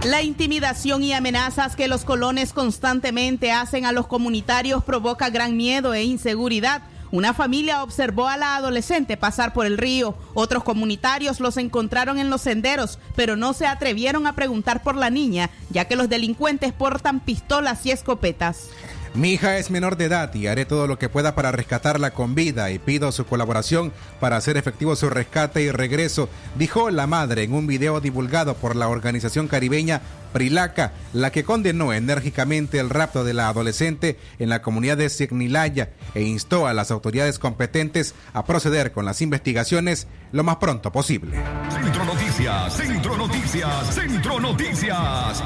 [0.03, 5.93] La intimidación y amenazas que los colones constantemente hacen a los comunitarios provoca gran miedo
[5.93, 6.83] e inseguridad.
[7.11, 10.15] Una familia observó a la adolescente pasar por el río.
[10.33, 15.09] Otros comunitarios los encontraron en los senderos, pero no se atrevieron a preguntar por la
[15.09, 18.69] niña, ya que los delincuentes portan pistolas y escopetas.
[19.17, 22.35] Mi hija es menor de edad y haré todo lo que pueda para rescatarla con
[22.35, 27.41] vida y pido su colaboración para hacer efectivo su rescate y regreso, dijo la madre
[27.41, 30.03] en un video divulgado por la organización caribeña
[30.33, 35.89] Prilaca, la que condenó enérgicamente el rapto de la adolescente en la comunidad de Signilaya
[36.13, 41.43] e instó a las autoridades competentes a proceder con las investigaciones lo más pronto posible.
[41.71, 45.43] Centro Noticias, Centro Noticias, Centro Noticias.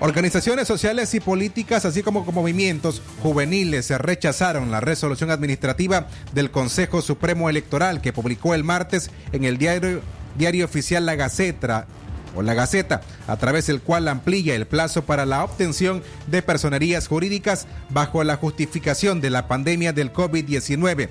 [0.00, 7.48] Organizaciones sociales y políticas, así como movimientos juveniles, rechazaron la resolución administrativa del Consejo Supremo
[7.48, 10.02] Electoral que publicó el martes en el diario,
[10.36, 11.86] diario oficial La Gaceta
[12.34, 17.08] o la Gaceta, a través del cual amplía el plazo para la obtención de personerías
[17.08, 21.08] jurídicas bajo la justificación de la pandemia del COVID-19.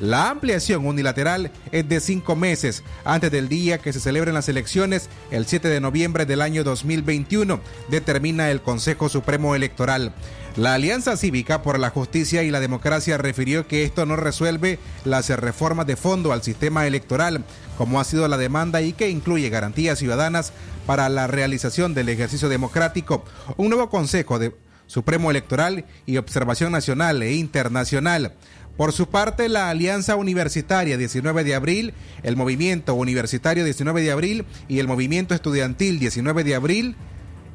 [0.00, 5.08] La ampliación unilateral es de cinco meses antes del día que se celebren las elecciones,
[5.30, 10.12] el 7 de noviembre del año 2021, determina el Consejo Supremo Electoral.
[10.56, 15.28] La Alianza Cívica por la Justicia y la Democracia refirió que esto no resuelve las
[15.28, 17.44] reformas de fondo al sistema electoral,
[17.76, 20.52] como ha sido la demanda y que incluye garantías ciudadanas
[20.86, 23.24] para la realización del ejercicio democrático,
[23.56, 24.54] un nuevo Consejo de
[24.86, 28.34] Supremo Electoral y Observación Nacional e Internacional.
[28.76, 34.44] Por su parte, la Alianza Universitaria 19 de abril, el Movimiento Universitario 19 de abril
[34.68, 36.96] y el Movimiento Estudiantil 19 de abril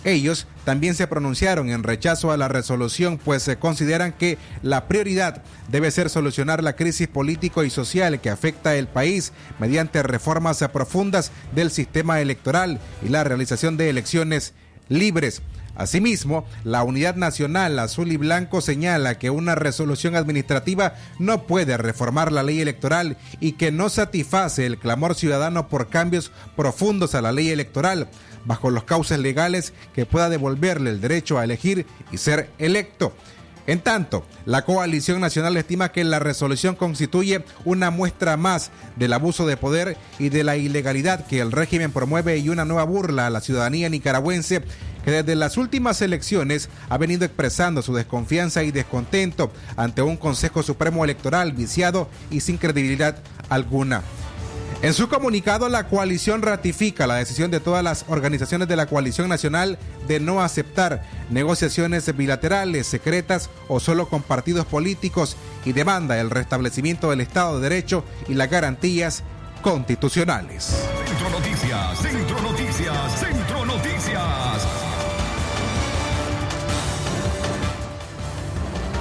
[0.03, 5.43] ellos también se pronunciaron en rechazo a la resolución, pues se consideran que la prioridad
[5.69, 11.31] debe ser solucionar la crisis político y social que afecta al país mediante reformas profundas
[11.53, 14.53] del sistema electoral y la realización de elecciones
[14.89, 15.41] libres.
[15.75, 22.31] Asimismo, la Unidad Nacional Azul y Blanco señala que una resolución administrativa no puede reformar
[22.31, 27.31] la ley electoral y que no satisface el clamor ciudadano por cambios profundos a la
[27.31, 28.09] ley electoral
[28.45, 33.13] bajo los cauces legales que pueda devolverle el derecho a elegir y ser electo.
[33.67, 39.45] En tanto, la coalición nacional estima que la resolución constituye una muestra más del abuso
[39.45, 43.29] de poder y de la ilegalidad que el régimen promueve y una nueva burla a
[43.29, 44.63] la ciudadanía nicaragüense
[45.05, 50.63] que desde las últimas elecciones ha venido expresando su desconfianza y descontento ante un Consejo
[50.63, 53.17] Supremo Electoral viciado y sin credibilidad
[53.49, 54.01] alguna.
[54.83, 59.29] En su comunicado, la coalición ratifica la decisión de todas las organizaciones de la coalición
[59.29, 59.77] nacional
[60.07, 67.11] de no aceptar negociaciones bilaterales, secretas o solo con partidos políticos y demanda el restablecimiento
[67.11, 69.23] del Estado de Derecho y las garantías
[69.61, 70.75] constitucionales.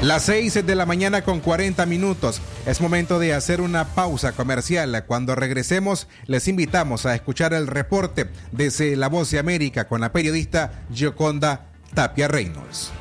[0.03, 2.41] Las 6 de la mañana con 40 minutos.
[2.65, 5.05] Es momento de hacer una pausa comercial.
[5.07, 10.11] Cuando regresemos, les invitamos a escuchar el reporte desde La Voz de América con la
[10.11, 12.93] periodista Gioconda Tapia Reynolds.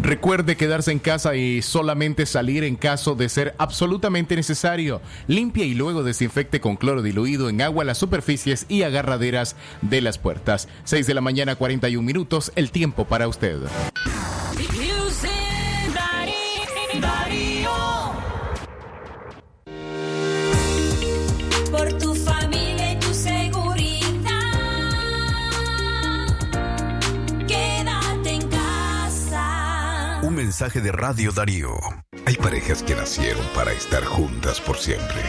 [0.00, 5.00] Recuerde quedarse en casa y solamente salir en caso de ser absolutamente necesario.
[5.26, 10.18] Limpie y luego desinfecte con cloro diluido en agua las superficies y agarraderas de las
[10.18, 10.68] puertas.
[10.84, 13.58] 6 de la mañana 41 minutos, el tiempo para usted.
[21.70, 24.30] Por tu familia y tu seguridad.
[27.48, 30.20] Quédate en casa.
[30.22, 31.74] Un mensaje de Radio Darío.
[32.26, 35.22] Hay parejas que nacieron para estar juntas por siempre,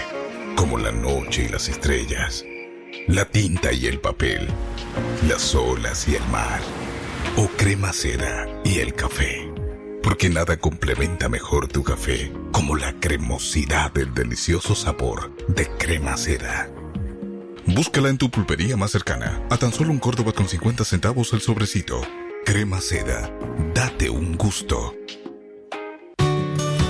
[0.55, 2.45] como la noche y las estrellas,
[3.07, 4.47] la tinta y el papel,
[5.27, 6.61] las olas y el mar,
[7.37, 9.54] o crema cera y el café.
[10.05, 16.69] Porque nada complementa mejor tu café como la cremosidad del delicioso sabor de crema cera.
[17.65, 21.41] Búscala en tu pulpería más cercana, a tan solo un Córdoba con 50 centavos el
[21.41, 22.01] sobrecito.
[22.45, 23.31] Crema seda,
[23.73, 24.93] date un gusto.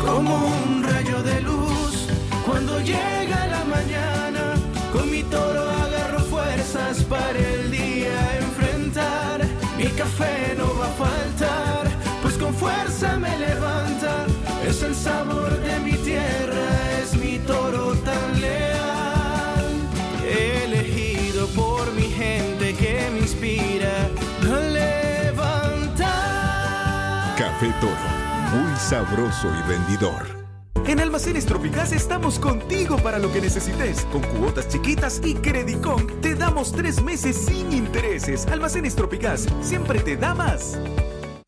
[0.05, 2.09] Como un rayo de luz
[2.45, 4.55] cuando llega la mañana.
[4.91, 9.47] Con mi toro agarro fuerzas para el día enfrentar.
[9.78, 11.14] Mi café no va a con
[12.66, 14.26] fuerza me levanta.
[14.68, 16.66] Es el sabor de mi tierra,
[17.01, 19.66] es mi toro tan leal.
[20.63, 24.09] Elegido por mi gente que me inspira
[24.51, 26.05] a levantar.
[27.38, 28.07] Café Toro,
[28.55, 30.36] muy sabroso y rendidor.
[30.88, 34.05] En Almacenes Tropicás estamos contigo para lo que necesites.
[34.11, 38.45] Con cuotas chiquitas y Credicon te damos tres meses sin intereses.
[38.47, 40.78] Almacenes Tropicás siempre te da más.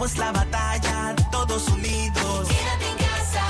[0.00, 2.48] Ganemos la batalla, todos unidos.
[2.48, 3.44] Quédate en casa.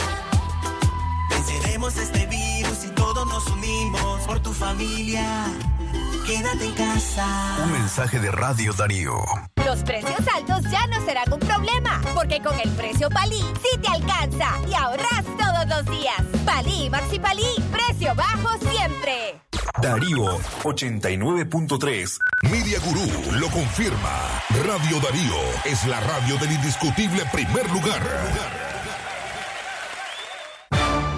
[1.31, 5.47] Venceremos este virus y todos nos unimos por tu familia.
[6.27, 7.57] Quédate en casa.
[7.63, 9.15] Un mensaje de Radio Darío.
[9.65, 13.87] Los precios altos ya no serán un problema, porque con el precio Palí sí te
[13.87, 16.21] alcanza y ahorras todos los días.
[16.45, 19.41] Palí Maxi Palí, precio bajo siempre.
[19.79, 20.25] Darío
[20.63, 22.19] 89.3.
[22.51, 23.07] Media Gurú
[23.39, 24.43] lo confirma.
[24.67, 28.03] Radio Darío es la radio del indiscutible primer lugar.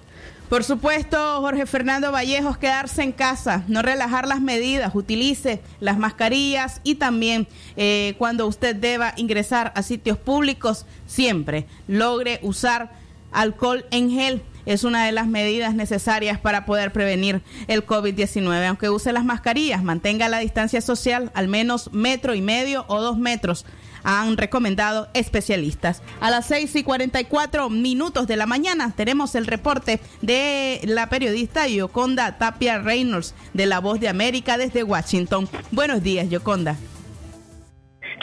[0.54, 6.80] Por supuesto, Jorge Fernando Vallejos, quedarse en casa, no relajar las medidas, utilice las mascarillas
[6.84, 12.92] y también eh, cuando usted deba ingresar a sitios públicos, siempre logre usar
[13.32, 14.44] alcohol en gel.
[14.68, 18.68] Es una de las medidas necesarias para poder prevenir el COVID-19.
[18.68, 23.18] Aunque use las mascarillas, mantenga la distancia social al menos metro y medio o dos
[23.18, 23.66] metros
[24.04, 26.02] han recomendado especialistas.
[26.20, 31.68] A las 6 y 44 minutos de la mañana tenemos el reporte de la periodista
[31.68, 35.48] Yoconda Tapia Reynolds de La Voz de América desde Washington.
[35.72, 36.76] Buenos días, Yoconda.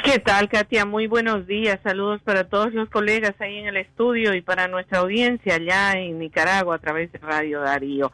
[0.05, 0.87] ¿Qué tal, Katia?
[0.87, 1.79] Muy buenos días.
[1.83, 6.19] Saludos para todos los colegas ahí en el estudio y para nuestra audiencia allá en
[6.19, 8.11] Nicaragua a través de Radio Darío.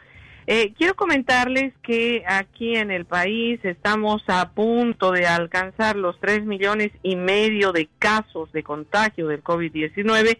[0.49, 6.45] Eh, quiero comentarles que aquí en el país estamos a punto de alcanzar los 3
[6.45, 10.39] millones y medio de casos de contagio del COVID-19,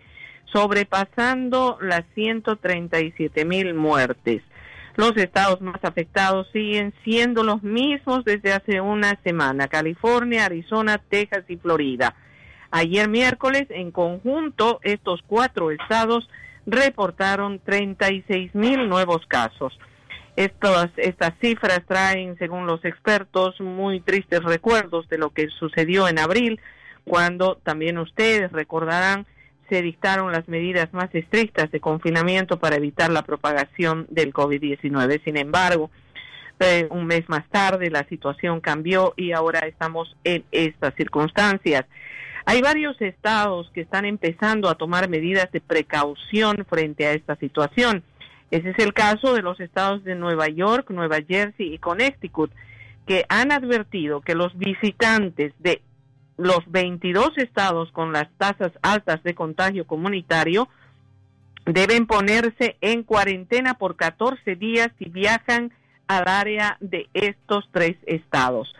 [0.53, 4.43] sobrepasando las 137 mil muertes.
[4.95, 11.45] Los estados más afectados siguen siendo los mismos desde hace una semana, California, Arizona, Texas
[11.49, 12.15] y Florida.
[12.71, 16.29] Ayer miércoles, en conjunto, estos cuatro estados
[16.65, 19.77] reportaron 36 mil nuevos casos.
[20.37, 26.19] Estas, estas cifras traen, según los expertos, muy tristes recuerdos de lo que sucedió en
[26.19, 26.61] abril,
[27.05, 29.27] cuando también ustedes recordarán
[29.69, 35.25] se dictaron las medidas más estrictas de confinamiento para evitar la propagación del COVID-19.
[35.25, 35.91] Sin embargo,
[36.61, 41.85] eh, un mes más tarde la situación cambió y ahora estamos en estas circunstancias.
[42.45, 48.05] Hay varios estados que están empezando a tomar medidas de precaución frente a esta situación.
[48.51, 52.51] Ese es el caso de los estados de Nueva York, Nueva Jersey y Connecticut,
[53.07, 55.83] que han advertido que los visitantes de
[56.37, 60.69] los 22 estados con las tasas altas de contagio comunitario
[61.65, 65.73] deben ponerse en cuarentena por 14 días si viajan
[66.07, 68.73] al área de estos tres estados.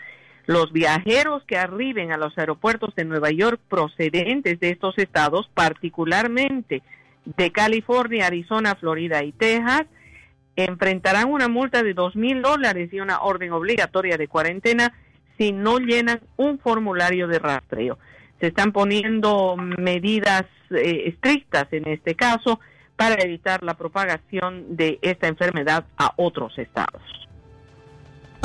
[0.47, 6.83] Los viajeros que arriben a los aeropuertos de Nueva York procedentes de estos estados, particularmente
[7.37, 9.87] de California, Arizona, Florida y Texas
[10.57, 14.95] enfrentarán una multa de dos mil dólares y una orden obligatoria de cuarentena
[15.37, 17.99] si no llenan un formulario de rastreo.
[18.41, 22.59] Se están poniendo medidas eh, estrictas en este caso
[22.97, 27.03] para evitar la propagación de esta enfermedad a otros estados.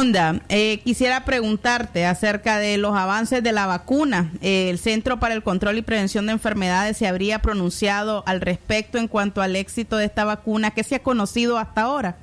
[0.01, 4.31] Onda, eh, quisiera preguntarte acerca de los avances de la vacuna.
[4.41, 9.07] El Centro para el Control y Prevención de Enfermedades se habría pronunciado al respecto en
[9.07, 10.71] cuanto al éxito de esta vacuna.
[10.71, 12.15] ¿Qué se ha conocido hasta ahora?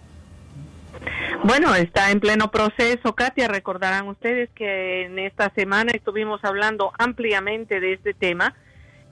[1.45, 3.15] Bueno, está en pleno proceso.
[3.15, 8.57] Katia, recordarán ustedes que en esta semana estuvimos hablando ampliamente de este tema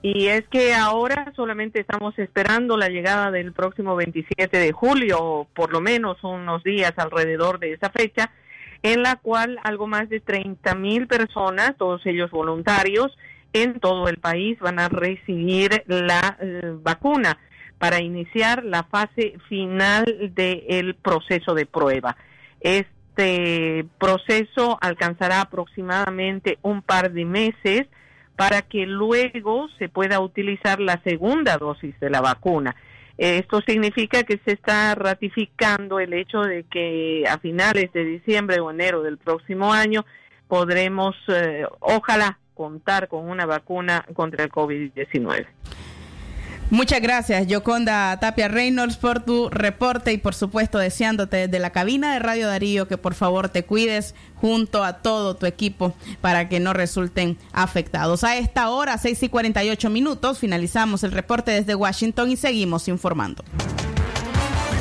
[0.01, 5.71] y es que ahora solamente estamos esperando la llegada del próximo 27 de julio, por
[5.71, 8.29] lo menos unos días alrededor de esa fecha
[8.83, 13.17] en la cual algo más de 30 mil personas, todos ellos voluntarios,
[13.53, 17.37] en todo el país van a recibir la eh, vacuna
[17.77, 22.17] para iniciar la fase final del proceso de prueba.
[22.59, 27.87] Este proceso alcanzará aproximadamente un par de meses
[28.35, 32.75] para que luego se pueda utilizar la segunda dosis de la vacuna.
[33.17, 38.69] Esto significa que se está ratificando el hecho de que a finales de diciembre o
[38.69, 40.05] enero del próximo año
[40.47, 45.47] podremos, eh, ojalá, contar con una vacuna contra el COVID-19.
[46.69, 52.11] Muchas gracias, Yoconda Tapia Reynolds, por tu reporte y por supuesto deseándote desde la cabina
[52.11, 56.59] de Radio Darío que por favor te cuides junto a todo tu equipo para que
[56.59, 58.25] no resulten afectados.
[58.25, 63.45] A esta hora, 6 y 48 minutos, finalizamos el reporte desde Washington y seguimos informando.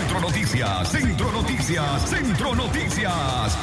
[0.01, 3.57] Centro Noticias, Centro Noticias, Centro Noticias.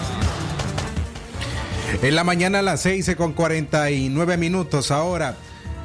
[2.01, 5.35] En la mañana a las 6 con 49 minutos ahora.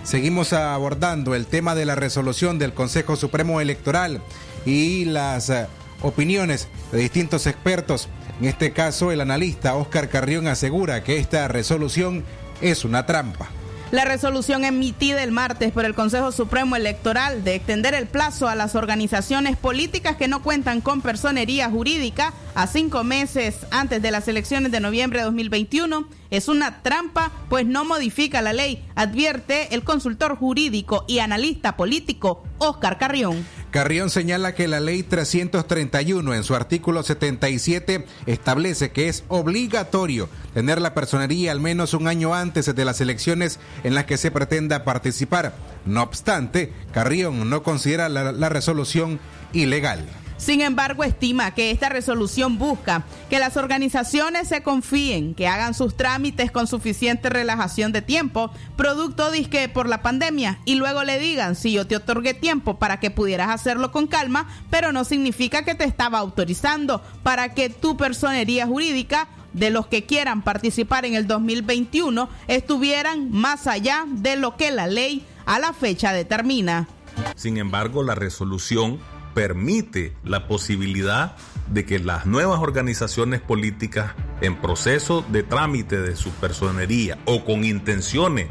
[0.08, 4.22] Seguimos abordando el tema de la resolución del Consejo Supremo Electoral
[4.64, 5.66] y las eh,
[6.00, 8.08] opiniones de distintos expertos.
[8.40, 12.24] En este caso, el analista Oscar Carrión asegura que esta resolución
[12.62, 13.50] es una trampa.
[13.90, 18.54] La resolución emitida el martes por el Consejo Supremo Electoral de extender el plazo a
[18.54, 24.26] las organizaciones políticas que no cuentan con personería jurídica a cinco meses antes de las
[24.26, 29.84] elecciones de noviembre de 2021 es una trampa, pues no modifica la ley, advierte el
[29.84, 33.46] consultor jurídico y analista político Oscar Carrión.
[33.70, 40.80] Carrión señala que la ley 331 en su artículo 77 establece que es obligatorio tener
[40.80, 44.84] la personería al menos un año antes de las elecciones en las que se pretenda
[44.84, 45.54] participar.
[45.84, 49.20] No obstante, Carrión no considera la, la resolución
[49.52, 50.06] ilegal.
[50.38, 55.96] Sin embargo, estima que esta resolución busca que las organizaciones se confíen, que hagan sus
[55.96, 61.56] trámites con suficiente relajación de tiempo, producto disque por la pandemia, y luego le digan,
[61.56, 65.74] si yo te otorgué tiempo para que pudieras hacerlo con calma, pero no significa que
[65.74, 71.26] te estaba autorizando para que tu personería jurídica de los que quieran participar en el
[71.26, 76.86] 2021 estuvieran más allá de lo que la ley a la fecha determina.
[77.34, 79.00] Sin embargo, la resolución
[79.38, 81.36] permite la posibilidad
[81.72, 87.64] de que las nuevas organizaciones políticas en proceso de trámite de su personería o con
[87.64, 88.48] intenciones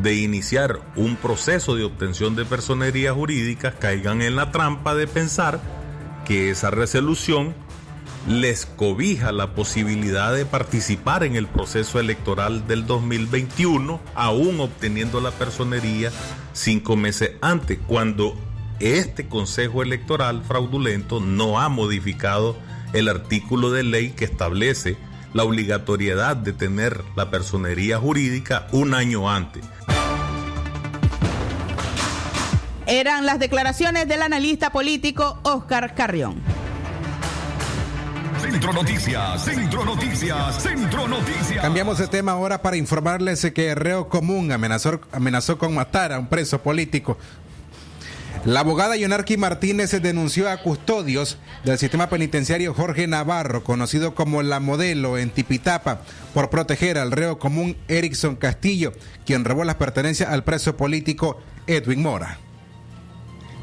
[0.00, 5.60] de iniciar un proceso de obtención de personería jurídica caigan en la trampa de pensar
[6.24, 7.54] que esa resolución
[8.26, 15.32] les cobija la posibilidad de participar en el proceso electoral del 2021, aún obteniendo la
[15.32, 16.10] personería
[16.54, 18.34] cinco meses antes, cuando
[18.82, 22.56] este Consejo Electoral fraudulento no ha modificado
[22.92, 24.96] el artículo de ley que establece
[25.32, 29.64] la obligatoriedad de tener la personería jurídica un año antes.
[32.86, 36.42] Eran las declaraciones del analista político Oscar Carrión.
[38.40, 41.62] Centro Noticias, Centro Noticias, Centro Noticias.
[41.62, 46.26] Cambiamos de tema ahora para informarles que reo común amenazó, amenazó con matar a un
[46.26, 47.16] preso político.
[48.44, 54.58] La abogada Yonarqui Martínez denunció a custodios del sistema penitenciario Jorge Navarro, conocido como la
[54.58, 56.00] modelo en Tipitapa,
[56.34, 61.38] por proteger al reo común Erickson Castillo, quien robó las pertenencias al preso político
[61.68, 62.40] Edwin Mora.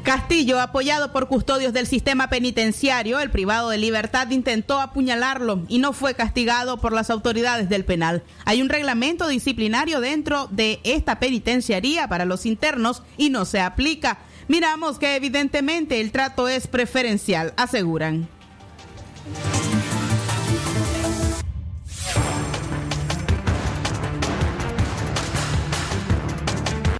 [0.02, 5.92] Castillo, apoyado por custodios del sistema penitenciario, el privado de libertad intentó apuñalarlo y no
[5.92, 8.22] fue castigado por las autoridades del penal.
[8.46, 14.20] Hay un reglamento disciplinario dentro de esta penitenciaría para los internos y no se aplica.
[14.50, 18.28] Miramos que evidentemente el trato es preferencial, aseguran.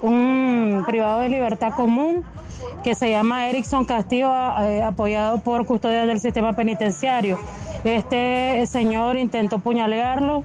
[0.01, 2.24] un privado de libertad común
[2.84, 4.30] que se llama Erickson Castillo,
[4.61, 7.36] eh, apoyado por custodias del sistema penitenciario.
[7.82, 10.44] Este señor intentó puñalearlo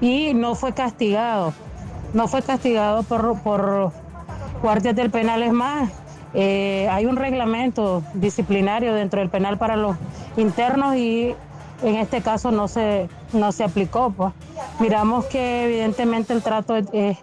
[0.00, 1.54] y no fue castigado.
[2.12, 3.92] No fue castigado por, por
[4.62, 5.44] guardias del penal.
[5.44, 5.90] Es más,
[6.32, 9.96] eh, hay un reglamento disciplinario dentro del penal para los
[10.36, 11.34] internos y
[11.82, 14.10] en este caso no se, no se aplicó.
[14.10, 14.32] Pues.
[14.78, 17.18] Miramos que evidentemente el trato es,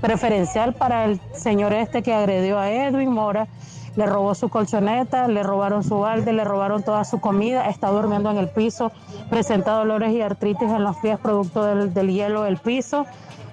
[0.00, 3.48] preferencial para el señor este que agredió a Edwin Mora.
[3.96, 8.30] Le robó su colchoneta, le robaron su balde, le robaron toda su comida, está durmiendo
[8.30, 8.92] en el piso,
[9.28, 13.04] presenta dolores y artritis en los pies producto del, del hielo del piso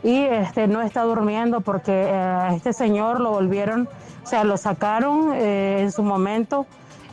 [0.03, 3.89] y este, no está durmiendo porque eh, a este señor lo volvieron,
[4.23, 6.65] o sea, lo sacaron eh, en su momento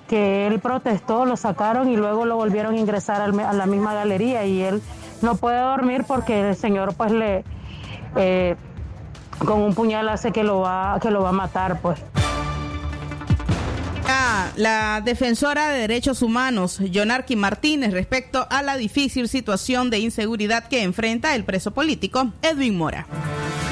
[0.09, 3.95] que él protestó, lo sacaron y luego lo volvieron a ingresar al a la misma
[3.95, 4.82] galería y él
[5.22, 7.45] no puede dormir porque el señor pues le
[8.16, 8.57] eh,
[9.45, 12.03] con un puñal hace que lo va que lo va a matar pues.
[14.57, 20.82] La defensora de derechos humanos, Yonarqui Martínez, respecto a la difícil situación de inseguridad que
[20.82, 23.07] enfrenta el preso político Edwin Mora.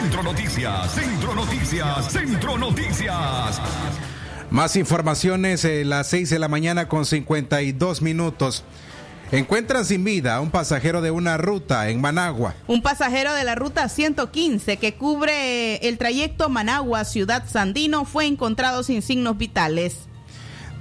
[0.01, 3.61] Centro Noticias, Centro Noticias, Centro Noticias.
[4.51, 8.65] Más informaciones, eh, las 6 de la mañana con 52 minutos.
[9.31, 12.55] Encuentran sin vida a un pasajero de una ruta en Managua.
[12.67, 19.01] Un pasajero de la ruta 115 que cubre el trayecto Managua-Ciudad Sandino fue encontrado sin
[19.01, 20.09] signos vitales.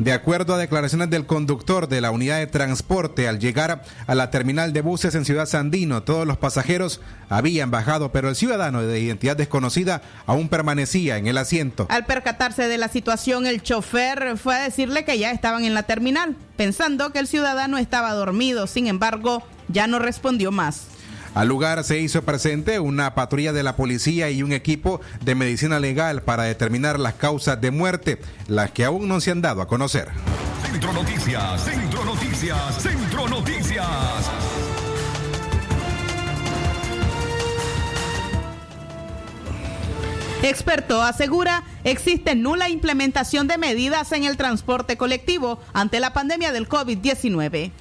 [0.01, 4.31] De acuerdo a declaraciones del conductor de la unidad de transporte, al llegar a la
[4.31, 8.99] terminal de buses en Ciudad Sandino, todos los pasajeros habían bajado, pero el ciudadano de
[8.99, 11.85] identidad desconocida aún permanecía en el asiento.
[11.91, 15.83] Al percatarse de la situación, el chofer fue a decirle que ya estaban en la
[15.83, 18.65] terminal, pensando que el ciudadano estaba dormido.
[18.65, 20.87] Sin embargo, ya no respondió más.
[21.33, 25.79] Al lugar se hizo presente una patrulla de la policía y un equipo de medicina
[25.79, 29.67] legal para determinar las causas de muerte, las que aún no se han dado a
[29.67, 30.09] conocer.
[30.69, 33.85] Centro Noticias, Centro Noticias, Centro Noticias.
[40.43, 46.67] Experto asegura existe nula implementación de medidas en el transporte colectivo ante la pandemia del
[46.67, 47.71] COVID-19.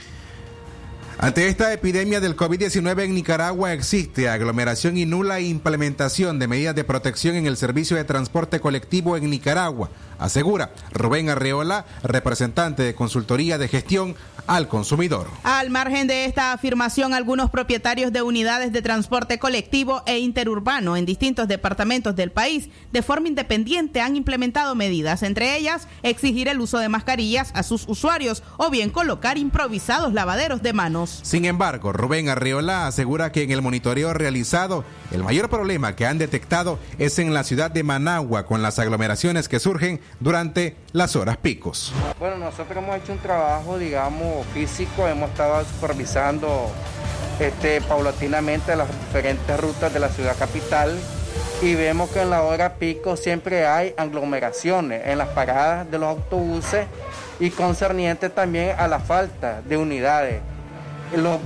[1.23, 6.83] Ante esta epidemia del COVID-19 en Nicaragua existe aglomeración y nula implementación de medidas de
[6.83, 9.91] protección en el servicio de transporte colectivo en Nicaragua,
[10.21, 14.15] asegura Rubén Arreola, representante de consultoría de gestión
[14.47, 15.29] al consumidor.
[15.43, 21.07] Al margen de esta afirmación, algunos propietarios de unidades de transporte colectivo e interurbano en
[21.07, 26.79] distintos departamentos del país de forma independiente han implementado medidas, entre ellas exigir el uso
[26.79, 31.21] de mascarillas a sus usuarios o bien colocar improvisados lavaderos de manos.
[31.23, 36.19] Sin embargo, Rubén Arreola asegura que en el monitoreo realizado, el mayor problema que han
[36.19, 41.37] detectado es en la ciudad de Managua con las aglomeraciones que surgen durante las horas
[41.37, 41.93] picos.
[42.19, 46.71] Bueno, nosotros hemos hecho un trabajo, digamos, físico, hemos estado supervisando
[47.39, 50.99] este, paulatinamente las diferentes rutas de la ciudad capital
[51.63, 56.09] y vemos que en la hora pico siempre hay aglomeraciones en las paradas de los
[56.09, 56.87] autobuses
[57.39, 60.41] y concerniente también a la falta de unidades.
[61.17, 61.39] Lo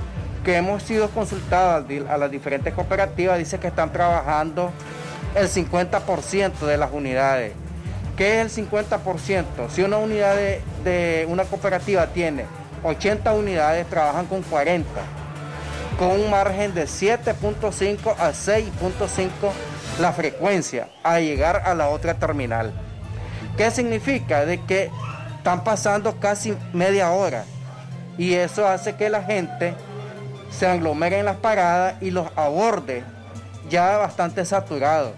[0.43, 4.71] que hemos sido consultados a las diferentes cooperativas dice que están trabajando
[5.35, 7.53] el 50% de las unidades.
[8.17, 9.69] ¿Qué es el 50%?
[9.69, 10.35] Si una unidad
[10.83, 12.45] de, una cooperativa tiene
[12.83, 14.87] 80 unidades trabajan con 40,
[15.99, 19.51] con un margen de 7.5 a 6.5
[19.99, 22.71] la frecuencia a llegar a la otra terminal.
[23.57, 24.45] ¿Qué significa?
[24.45, 24.91] De que
[25.37, 27.43] están pasando casi media hora
[28.17, 29.73] y eso hace que la gente
[30.49, 33.03] se aglomere en las paradas y los aborde
[33.69, 35.11] ya bastante saturados.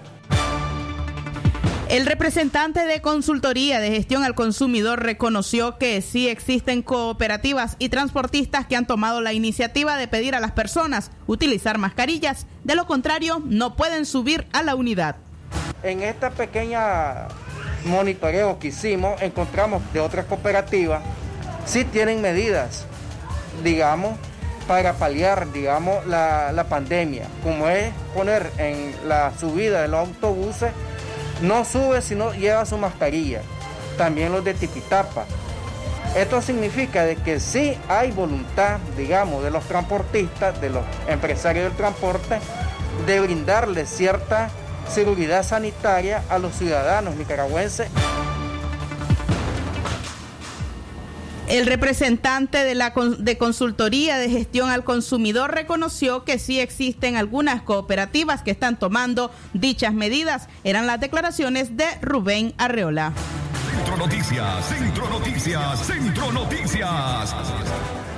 [1.90, 8.68] El representante de consultoría de gestión al consumidor reconoció que sí existen cooperativas y transportistas
[8.68, 13.42] que han tomado la iniciativa de pedir a las personas utilizar mascarillas, de lo contrario
[13.46, 15.16] no pueden subir a la unidad.
[15.82, 17.30] En esta pequeña
[17.86, 21.02] monitoreo que hicimos encontramos de otras cooperativas
[21.66, 22.86] sí tienen medidas,
[23.64, 24.18] digamos,
[24.68, 30.74] para paliar, digamos, la, la pandemia, como es poner en la subida de los autobuses
[31.42, 33.42] no sube si no lleva su mascarilla.
[33.98, 35.26] También los de tipitapa.
[36.16, 41.76] Esto significa de que sí hay voluntad, digamos, de los transportistas, de los empresarios del
[41.76, 42.40] transporte,
[43.06, 44.50] de brindarle cierta
[44.90, 47.90] seguridad sanitaria a los ciudadanos nicaragüenses.
[51.48, 57.62] El representante de la de consultoría de gestión al consumidor reconoció que sí existen algunas
[57.62, 60.50] cooperativas que están tomando dichas medidas.
[60.66, 63.14] Eran las declaraciones de Rubén Arreola.
[63.72, 67.36] Centro Noticias, Centro Noticias, Centro Noticias.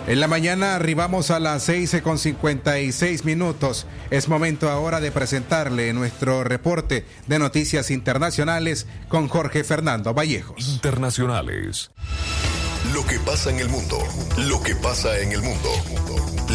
[0.07, 3.85] En la mañana arribamos a las 6 con 56 minutos.
[4.09, 10.67] Es momento ahora de presentarle nuestro reporte de noticias internacionales con Jorge Fernando Vallejos.
[10.69, 11.91] Internacionales.
[12.85, 13.99] Lo que pasa en el mundo,
[14.37, 15.69] lo que pasa en el mundo.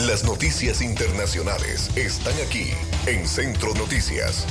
[0.07, 2.71] Las noticias internacionales están aquí
[3.07, 4.47] en Centro Noticias.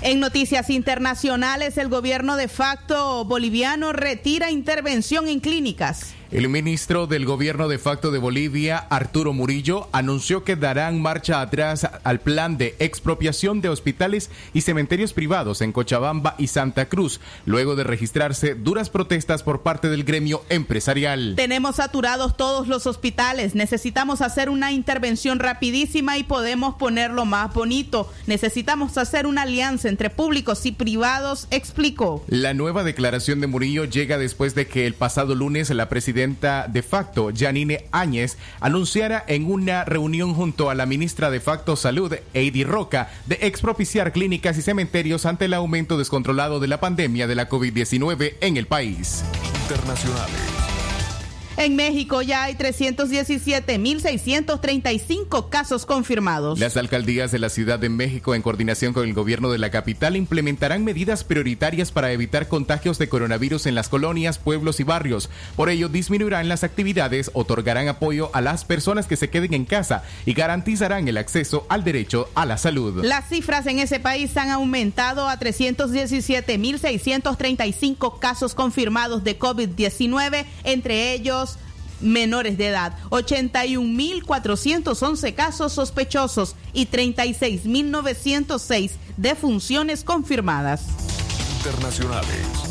[0.00, 6.14] En noticias internacionales, el gobierno de facto boliviano retira intervención en clínicas.
[6.32, 11.86] El ministro del gobierno de facto de Bolivia, Arturo Murillo, anunció que darán marcha atrás
[12.04, 17.76] al plan de expropiación de hospitales y cementerios privados en Cochabamba y Santa Cruz, luego
[17.76, 21.34] de registrarse duras protestas por parte del gremio empresarial.
[21.36, 28.10] Tenemos saturados todos los hospitales, necesitamos hacer una intervención rapidísima y podemos ponerlo más bonito.
[28.26, 32.24] Necesitamos hacer una alianza entre públicos y privados, explicó.
[32.26, 36.82] La nueva declaración de Murillo llega después de que el pasado lunes la presidenta de
[36.82, 42.64] facto, Janine Áñez, anunciara en una reunión junto a la ministra de facto Salud, Heidi
[42.64, 47.48] Roca, de expropiciar clínicas y cementerios ante el aumento descontrolado de la pandemia de la
[47.48, 49.24] COVID-19 en el país.
[51.58, 56.58] En México ya hay 317.635 casos confirmados.
[56.58, 60.16] Las alcaldías de la Ciudad de México, en coordinación con el gobierno de la capital,
[60.16, 65.28] implementarán medidas prioritarias para evitar contagios de coronavirus en las colonias, pueblos y barrios.
[65.54, 70.04] Por ello, disminuirán las actividades, otorgarán apoyo a las personas que se queden en casa
[70.24, 73.04] y garantizarán el acceso al derecho a la salud.
[73.04, 81.41] Las cifras en ese país han aumentado a 317.635 casos confirmados de COVID-19, entre ellos
[82.02, 90.84] menores de edad, 81.411 casos sospechosos y 36.906 defunciones confirmadas.
[91.58, 92.62] Internacionales.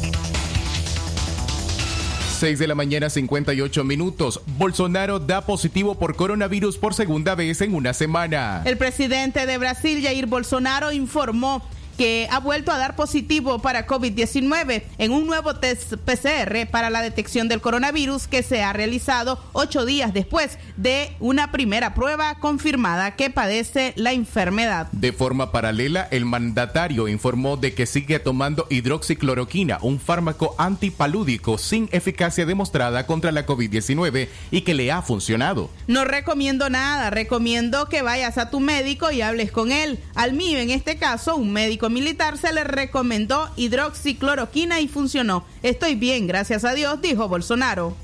[2.42, 4.42] 6 de la mañana 58 minutos.
[4.58, 8.64] Bolsonaro da positivo por coronavirus por segunda vez en una semana.
[8.66, 11.62] El presidente de Brasil, Jair Bolsonaro, informó
[11.98, 17.02] que ha vuelto a dar positivo para COVID-19 en un nuevo test PCR para la
[17.02, 23.16] detección del coronavirus que se ha realizado ocho días después de una primera prueba confirmada
[23.16, 24.88] que padece la enfermedad.
[24.92, 31.90] De forma paralela, el mandatario informó de que sigue tomando hidroxicloroquina, un fármaco antipalúdico sin
[31.92, 35.70] eficacia demostrada contra la COVID-19 y que le ha funcionado.
[35.88, 40.00] No recomiendo nada, recomiendo que vayas a tu médico y hables con él.
[40.16, 45.46] Al mío, en este caso, un médico militar se le recomendó hidroxicloroquina y funcionó.
[45.64, 47.96] Estoy bien, gracias a Dios, dijo Bolsonaro.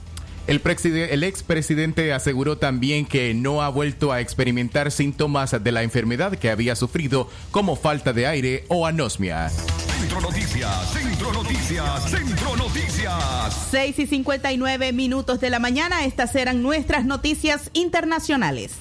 [0.48, 0.62] El,
[1.10, 6.50] el expresidente aseguró también que no ha vuelto a experimentar síntomas de la enfermedad que
[6.50, 9.50] había sufrido, como falta de aire o anosmia.
[9.50, 13.68] Centro Noticias, Centro Noticias, Centro Noticias.
[13.72, 18.72] 6 y 59 minutos de la mañana, estas eran nuestras noticias internacionales.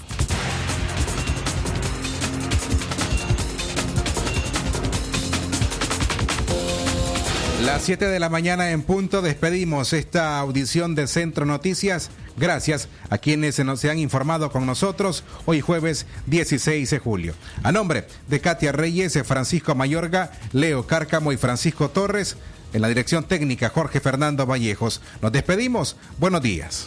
[7.67, 12.11] Las 7 de la mañana en punto despedimos esta audición de Centro Noticias.
[12.37, 17.35] Gracias a quienes nos se han informado con nosotros hoy jueves 16 de julio.
[17.65, 22.37] A nombre de Katia Reyes, Francisco Mayorga, Leo Cárcamo y Francisco Torres,
[22.73, 25.03] en la dirección técnica Jorge Fernando Vallejos.
[25.21, 25.97] Nos despedimos.
[26.19, 26.87] Buenos días.